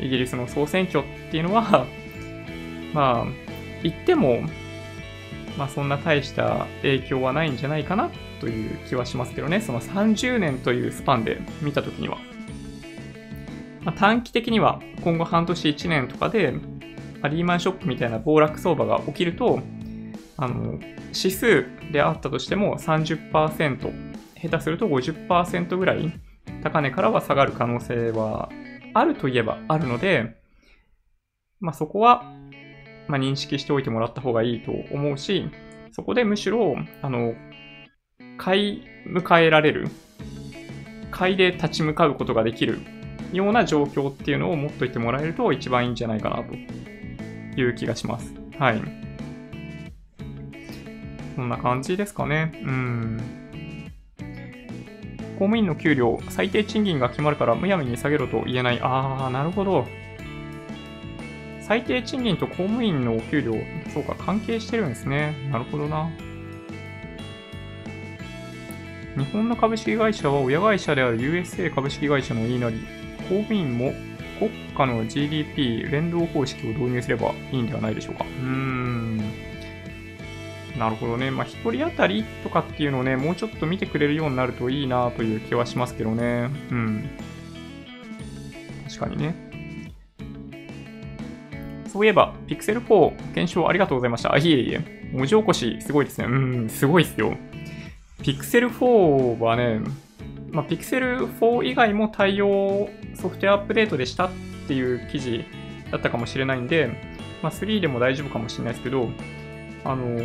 [0.00, 1.86] イギリスの総選挙っていうのは、
[2.92, 3.26] まあ、
[3.82, 4.42] 言っても、
[5.56, 8.10] まあそんな大した影響はないんじゃないかな
[8.40, 12.18] という気はしますけどね、その30年というスパンで見たときには。
[13.84, 16.60] まあ、短期的には今後半年1年とかで、ま
[17.22, 19.60] あ、リーマンショックみたいな暴落相場が起きると、
[20.36, 20.78] あの、
[21.14, 24.13] 指数であったとしても30%、
[24.48, 26.12] 下手すると50%ぐらい
[26.62, 28.50] 高値からは下がる可能性は
[28.92, 30.36] あるといえばあるので、
[31.60, 32.24] まあ、そこは、
[33.08, 35.50] まあ、認識しておいてもらった方がいいと思うし、
[35.92, 37.34] そこでむしろ、あの、
[38.36, 39.88] 買い迎えられる、
[41.10, 42.80] 買いで立ち向かうことができる
[43.32, 48.34] ような状況っていうのを持っといてもらえると一番いいんじゃないかなという気がします。
[48.58, 48.80] はい。
[51.36, 52.52] こんな感じですかね。
[52.64, 53.43] うん。
[55.34, 58.78] 公務員の給料、最低賃金が決まるからむやみに下げろと言えない。
[58.82, 59.86] あー、なるほど。
[61.60, 63.54] 最低賃金と公務員のお給料、
[63.92, 65.34] そうか、関係してるんですね。
[65.50, 66.10] なるほどな。
[69.16, 72.80] 日本の株式会社は親会社である USA 株式会社の言いなり、
[73.28, 73.92] 公務員も
[74.38, 78.24] 国家の GDP 連動方式を導入すればいいんではないでしょうか。
[78.24, 79.23] うーん。
[80.78, 81.30] なるほどね。
[81.30, 86.50] まあ、一人当たりとかっていうのをね、もうちょっと見てくれるようになるといいなという気はしますけどね。
[86.70, 87.10] うん。
[88.88, 89.34] 確かにね。
[91.86, 94.32] そういえば、Pixel 4検証ありがとうございました。
[94.32, 95.10] あ、いえいえ。
[95.12, 96.26] 文字起こしすごいですね。
[96.26, 97.36] うん、すごいっすよ。
[98.20, 99.80] Pixel 4はね、
[100.50, 104.30] まあ、p i x e 4以外も対応ソフトウェアアップデートでしたっ
[104.68, 105.44] ていう記事
[105.90, 106.88] だったかもしれないんで、
[107.42, 109.08] まあ、3でも大丈夫かもしれないですけど、
[109.84, 110.20] あの、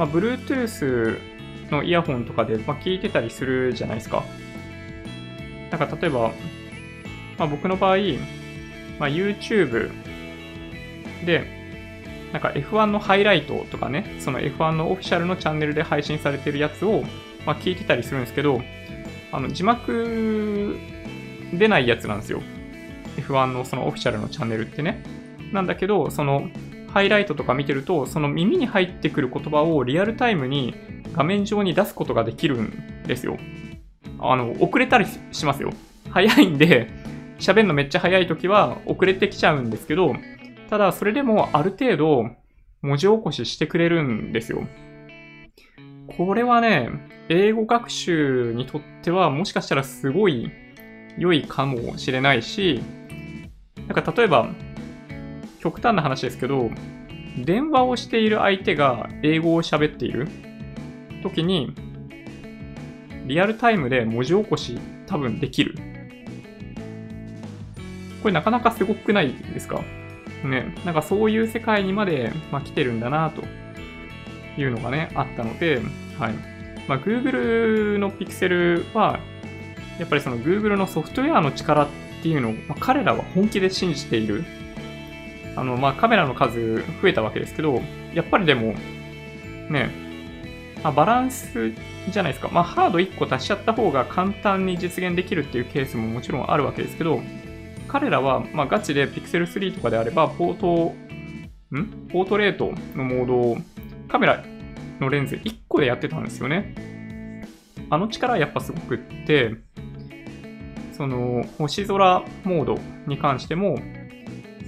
[0.00, 1.18] まあ、Bluetooth
[1.70, 4.24] のイヤホンとかで、まあ、聞いてたりするじゃないですか。
[5.70, 6.32] なんか例えば、
[7.36, 7.96] まあ、僕の場合、
[8.98, 9.92] まあ、YouTube
[11.26, 11.44] で、
[12.32, 17.02] なんか F1 のハイライトとかね、その F1 のオフィシャルのチャンネルで配信されてるやつを、
[17.44, 18.62] まあ、聞いてたりするんですけど、
[19.32, 20.78] あの字幕
[21.52, 22.40] 出ないやつなんですよ。
[23.18, 25.02] F1 のそのオフィシャルのチャンネルってね。
[25.52, 26.48] なんだけど、その
[26.92, 30.74] ハイライトとか見てると、その耳に入ってくる言葉をリアルタイムに
[31.12, 33.38] 画面上に出すことができるんですよ。
[34.18, 35.70] あの、遅れたりしますよ。
[36.10, 36.88] 早いんで、
[37.38, 40.14] 喋るのめっちゃ早い時は遅れてきちゃうんですけど、
[40.68, 42.30] ただ、それでもある程度
[42.82, 44.66] 文字起こししてくれるんですよ。
[46.16, 46.90] これはね、
[47.28, 50.50] 英語学習にとってはもしかしたらすごい
[51.16, 52.82] 良いかもしれないし、
[53.86, 54.48] なんか例えば、
[55.60, 56.70] 極端な話ですけど、
[57.38, 60.28] 電話をしている相手が英語を喋っている
[61.22, 61.74] 時に、
[63.26, 65.74] リアルタイムで文字起こし多分できる。
[68.22, 69.82] これなかなかすごくないですか？
[70.44, 73.42] ね、なんかそういう世界にまで、まあ、来てるんだなと
[74.60, 75.80] いうのがね、あったので、
[76.18, 76.32] はい。
[76.88, 79.20] まあ、Google の Pixel は、
[79.98, 81.88] やっぱりその Google のソフトウェアの力っ
[82.22, 84.44] ていうのを、まあ、彼らは本気で信じている。
[85.60, 87.82] あの、まあ、カメラの数増えたわけですけど、
[88.14, 88.72] やっぱりでも、
[89.68, 89.90] ね、
[90.82, 91.70] まあ、バランス
[92.08, 92.48] じゃないですか。
[92.50, 97.20] まあ、ハード1個足しちゃった方が簡単に実現できるっていうケースももちろんあるわけですけど、
[97.88, 100.94] 彼らは、ま、ガチで Pixel 3とかであれば、ポート、
[101.76, 102.08] ん？
[102.08, 103.58] ポートレートのモードを
[104.08, 104.42] カメラ
[104.98, 107.44] のレンズ1個でやってたんですよね。
[107.90, 109.56] あの力はやっぱすごくって、
[110.94, 113.78] その星空モードに関しても、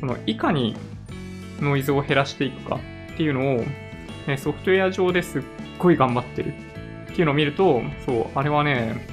[0.02, 0.74] そのいかに
[1.60, 2.80] ノイズを減らしていくか
[3.14, 3.64] っていうのを、
[4.26, 5.42] ね、ソフトウェア上ですっ
[5.78, 6.54] ごい頑張ってる
[7.12, 9.06] っていうのを見ると、そう、あれはね、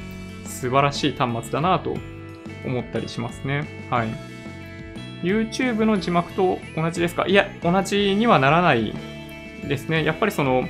[0.45, 1.95] 素晴らしい端末だなと
[2.65, 3.67] 思ったりしますね。
[3.91, 4.07] はい。
[5.21, 7.27] YouTube の字幕と同じですか？
[7.27, 8.95] いや、同じにはならない
[9.67, 10.03] ですね。
[10.03, 10.67] やっぱりその、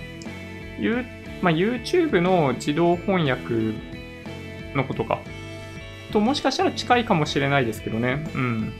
[0.79, 1.05] you
[1.41, 3.73] まあ、YouTube の自動翻訳
[4.75, 5.19] のことか。
[6.11, 8.29] と、もしかしたら近いかもしれないですけどね。
[8.35, 8.73] うん。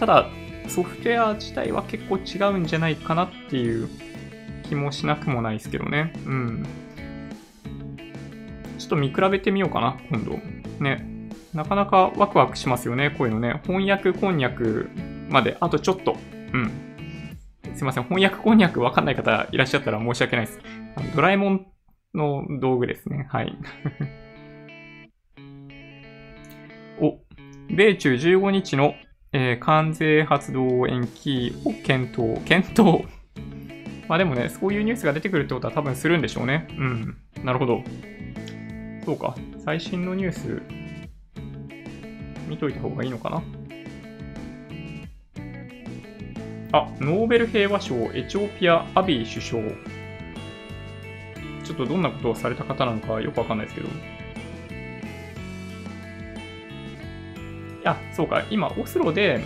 [0.00, 0.28] ただ、
[0.68, 3.88] ソフトウェア自体は結構違うんじゃないかなっていう
[4.68, 6.12] 気もしなくもないですけどね。
[6.26, 6.66] うん。
[8.78, 10.38] ちょっと見比べてみようかな、今度。
[10.80, 11.18] ね。
[11.54, 13.60] なかなかワクワクしますよね、こういうのね。
[13.64, 14.90] 翻訳こんにゃく
[15.28, 16.16] まで、あとちょっと。
[16.52, 16.70] うん。
[17.74, 20.60] すいません、翻訳こんにゃくわかんない方いらっしゃったら申し訳ないです。
[21.14, 21.66] ドラえもん
[22.14, 23.26] の道具ですね。
[23.30, 23.56] はい。
[27.00, 27.18] お、
[27.68, 28.94] 米中15日の、
[29.32, 32.40] えー、関税発動延期を検討。
[32.44, 33.04] 検討。
[34.08, 36.66] まあでもね、そういうニュースが出てくるってことは多分するんでしょうね。
[36.78, 37.16] うん。
[37.44, 37.82] なるほど。
[39.04, 39.36] そうか。
[39.64, 40.62] 最新のニュース
[42.48, 43.42] 見といた方がいいのかな
[46.72, 49.62] あ、ノーベル平和賞、エチオピア、アビー首相。
[51.64, 53.88] ちょっとどんなことをされた方なのかよくわかんないですけど。
[57.88, 59.40] いや、そうか、今、オスロで、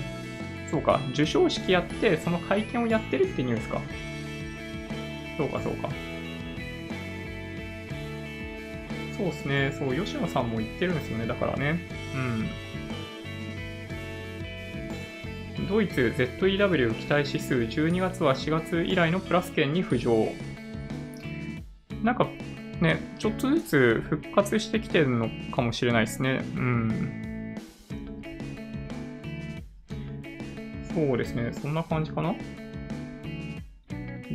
[0.69, 3.81] そうか、授賞式やって、その会見をやってるってニュースか。
[5.39, 5.89] そうか、そうか。
[9.17, 11.79] そうですね、そう、吉野さんも言ってるんですよね、だからね。
[15.61, 15.69] うん。
[15.69, 20.33] ドイツ ZEW 期待指数12月は4月以来のプラス圏に浮上。
[22.03, 22.27] なんか
[22.81, 26.43] ね、ちょっとずつ復活してきてるのかもしれないですね。
[26.57, 27.22] うん。
[30.95, 32.35] そうですね、そんな感じかな？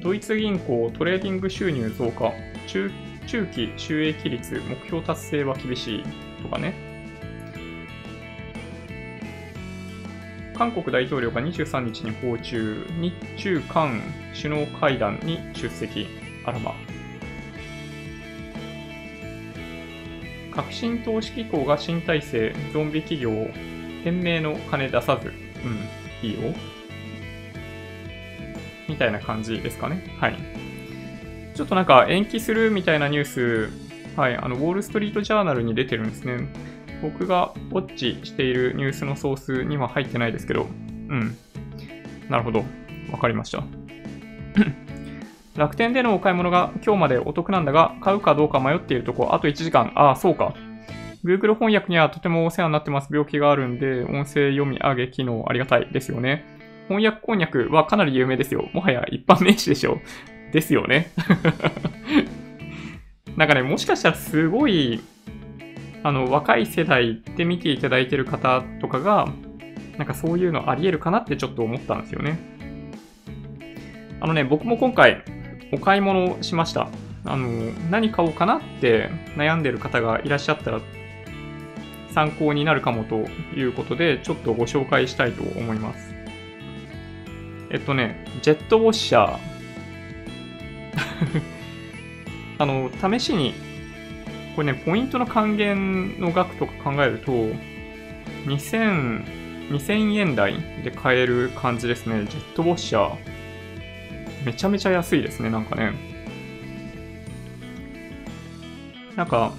[0.01, 2.31] ドイツ銀行トレーディング収入増加、
[2.67, 2.91] 中
[3.27, 6.03] 中期収益率目標達成は厳しい
[6.41, 6.73] とかね。
[10.55, 14.01] 韓国大統領が23日に訪中、日中韓
[14.35, 16.07] 首脳会談に出席。
[16.45, 16.73] あらま。
[20.51, 23.29] 革新投資機構が新体制、ゾンビ企業
[24.03, 25.27] 店名の金出さず。
[25.27, 25.33] うん、
[26.22, 26.53] いいよ。
[28.88, 30.15] みたいな感じですかね。
[30.20, 30.38] はい。
[31.55, 33.70] ちょっとなんか延期するみたいなニュース、
[34.15, 36.47] はい、あの、ウォール・ストリート・ジャーナルに出てるんですね。
[37.01, 40.65] 僕がウォッチしているニュースのソースには入ってないですけど、う
[41.15, 41.38] ん。
[42.30, 42.63] なるほど。
[43.11, 43.63] わかりました。
[45.55, 49.91] 楽天でのお買い物が今日までお得なんだが、買うかどうか迷っているとこ、あと1時間。
[49.95, 50.53] ああ、そうか。
[51.24, 53.09] Google 翻訳にはとてもお世話になってます。
[53.11, 56.45] 病気があるんで、音声読み上げ機能ありがたいですよね。
[56.88, 58.70] 翻訳こんにゃくはかなり有名ですよ。
[58.74, 59.99] もはや一般名詞でしょ。
[60.51, 61.11] ですよね。
[63.36, 65.01] なんかね、もしかしたらすごい
[66.03, 69.28] あの、若い世代で見ていただいてる方とかが、
[69.97, 72.39] なんかそういうのあり得るかなってちょっと思ったんですよね。
[74.22, 75.24] あのね、僕も今回
[75.74, 76.88] お買い物しました。
[77.26, 77.49] あの、
[77.89, 80.80] 何買おうかなって悩んでる方がいらっしゃったら
[82.13, 86.13] 参考になるかもということで、ちょっとご紹介したいと思います。
[87.69, 89.37] えっとね、ジェットウォッシャー。
[92.59, 92.89] あの、
[93.19, 93.53] 試しに
[94.57, 97.31] これね、ポイントの還元の額とか考えると、
[98.47, 102.25] 2000、2000円台で買える感じですね。
[102.25, 103.15] ジェットウォッシャー。
[104.43, 105.91] めちゃめちゃ安いですね、なんかね。
[109.15, 109.53] なんか、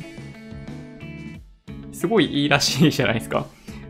[1.99, 3.47] すごいいいらしいじゃないですか。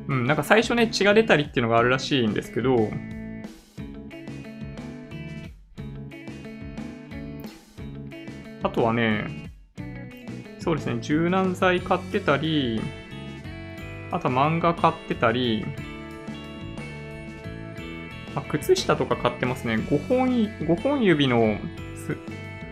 [0.08, 2.88] うん、なんか最初ね、血が出たりっていうのがあるらしいんですけど、
[8.62, 9.50] あとはね、
[10.58, 12.80] そうですね、柔軟剤買ってたり、
[14.10, 15.66] あとは漫画買ってたり、
[18.34, 19.74] あ靴下とか買ってますね。
[19.74, 21.58] 5本 ,5 本指の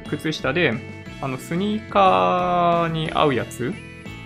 [0.08, 0.72] 靴下で、
[1.20, 3.74] あの、スニーカーに合うやつ、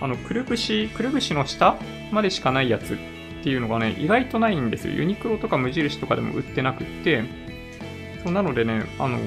[0.01, 1.77] あの、くるぶし、くるぶしの下
[2.11, 2.97] までしかないやつっ
[3.43, 4.95] ていうのがね、意外とないんですよ。
[4.95, 7.23] ユニクロとか無印とかでも売ってなくって、
[8.23, 9.17] そうなのでね、あの、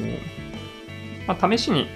[1.26, 1.86] まあ、試しに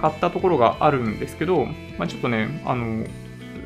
[0.00, 1.66] 買ったところがあるんですけど、
[1.98, 3.06] まあ、ちょっとね、あの、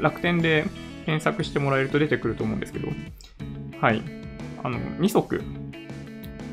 [0.00, 0.64] 楽天で
[1.06, 2.88] 検索してもらえると出てくると思うんですけど、
[3.80, 4.02] はい。
[4.62, 5.42] あの、2足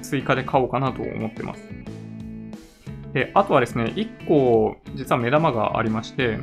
[0.02, 1.62] 追加で買おうかなと思ってます。
[3.14, 6.40] で、あとはですね、1個実は目玉がありまして、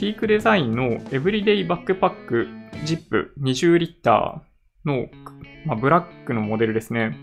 [0.00, 2.48] ピークデザインのエブリデイバックパック
[2.86, 5.08] ジップ20リッターの、
[5.66, 7.14] まあ、ブラックのモデルですね。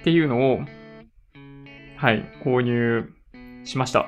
[0.00, 0.60] っていうのを
[1.96, 3.12] はい、購入
[3.64, 4.06] しました。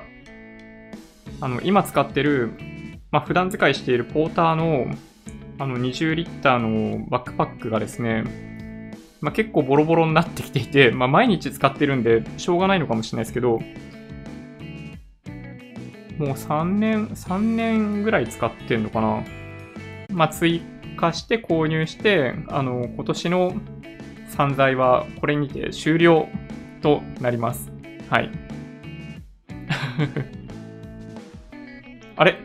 [1.41, 2.51] あの、今使ってる、
[3.11, 4.85] まあ、普段使いしているポーターの、
[5.59, 13.59] あの、20リッターのバックパックがですね、まあ、結構ボロボロになってきていて、まあ、毎日使ってるんで、しょうがないのかもしれないですけど、
[16.17, 19.23] もう3年、3年ぐらい使ってんのかな。
[20.13, 20.61] まあ、追
[20.97, 23.53] 加して購入して、あの、今年の
[24.29, 26.27] 散財はこれにて終了
[26.81, 27.71] となります。
[28.09, 28.31] はい。
[32.15, 32.37] あれ？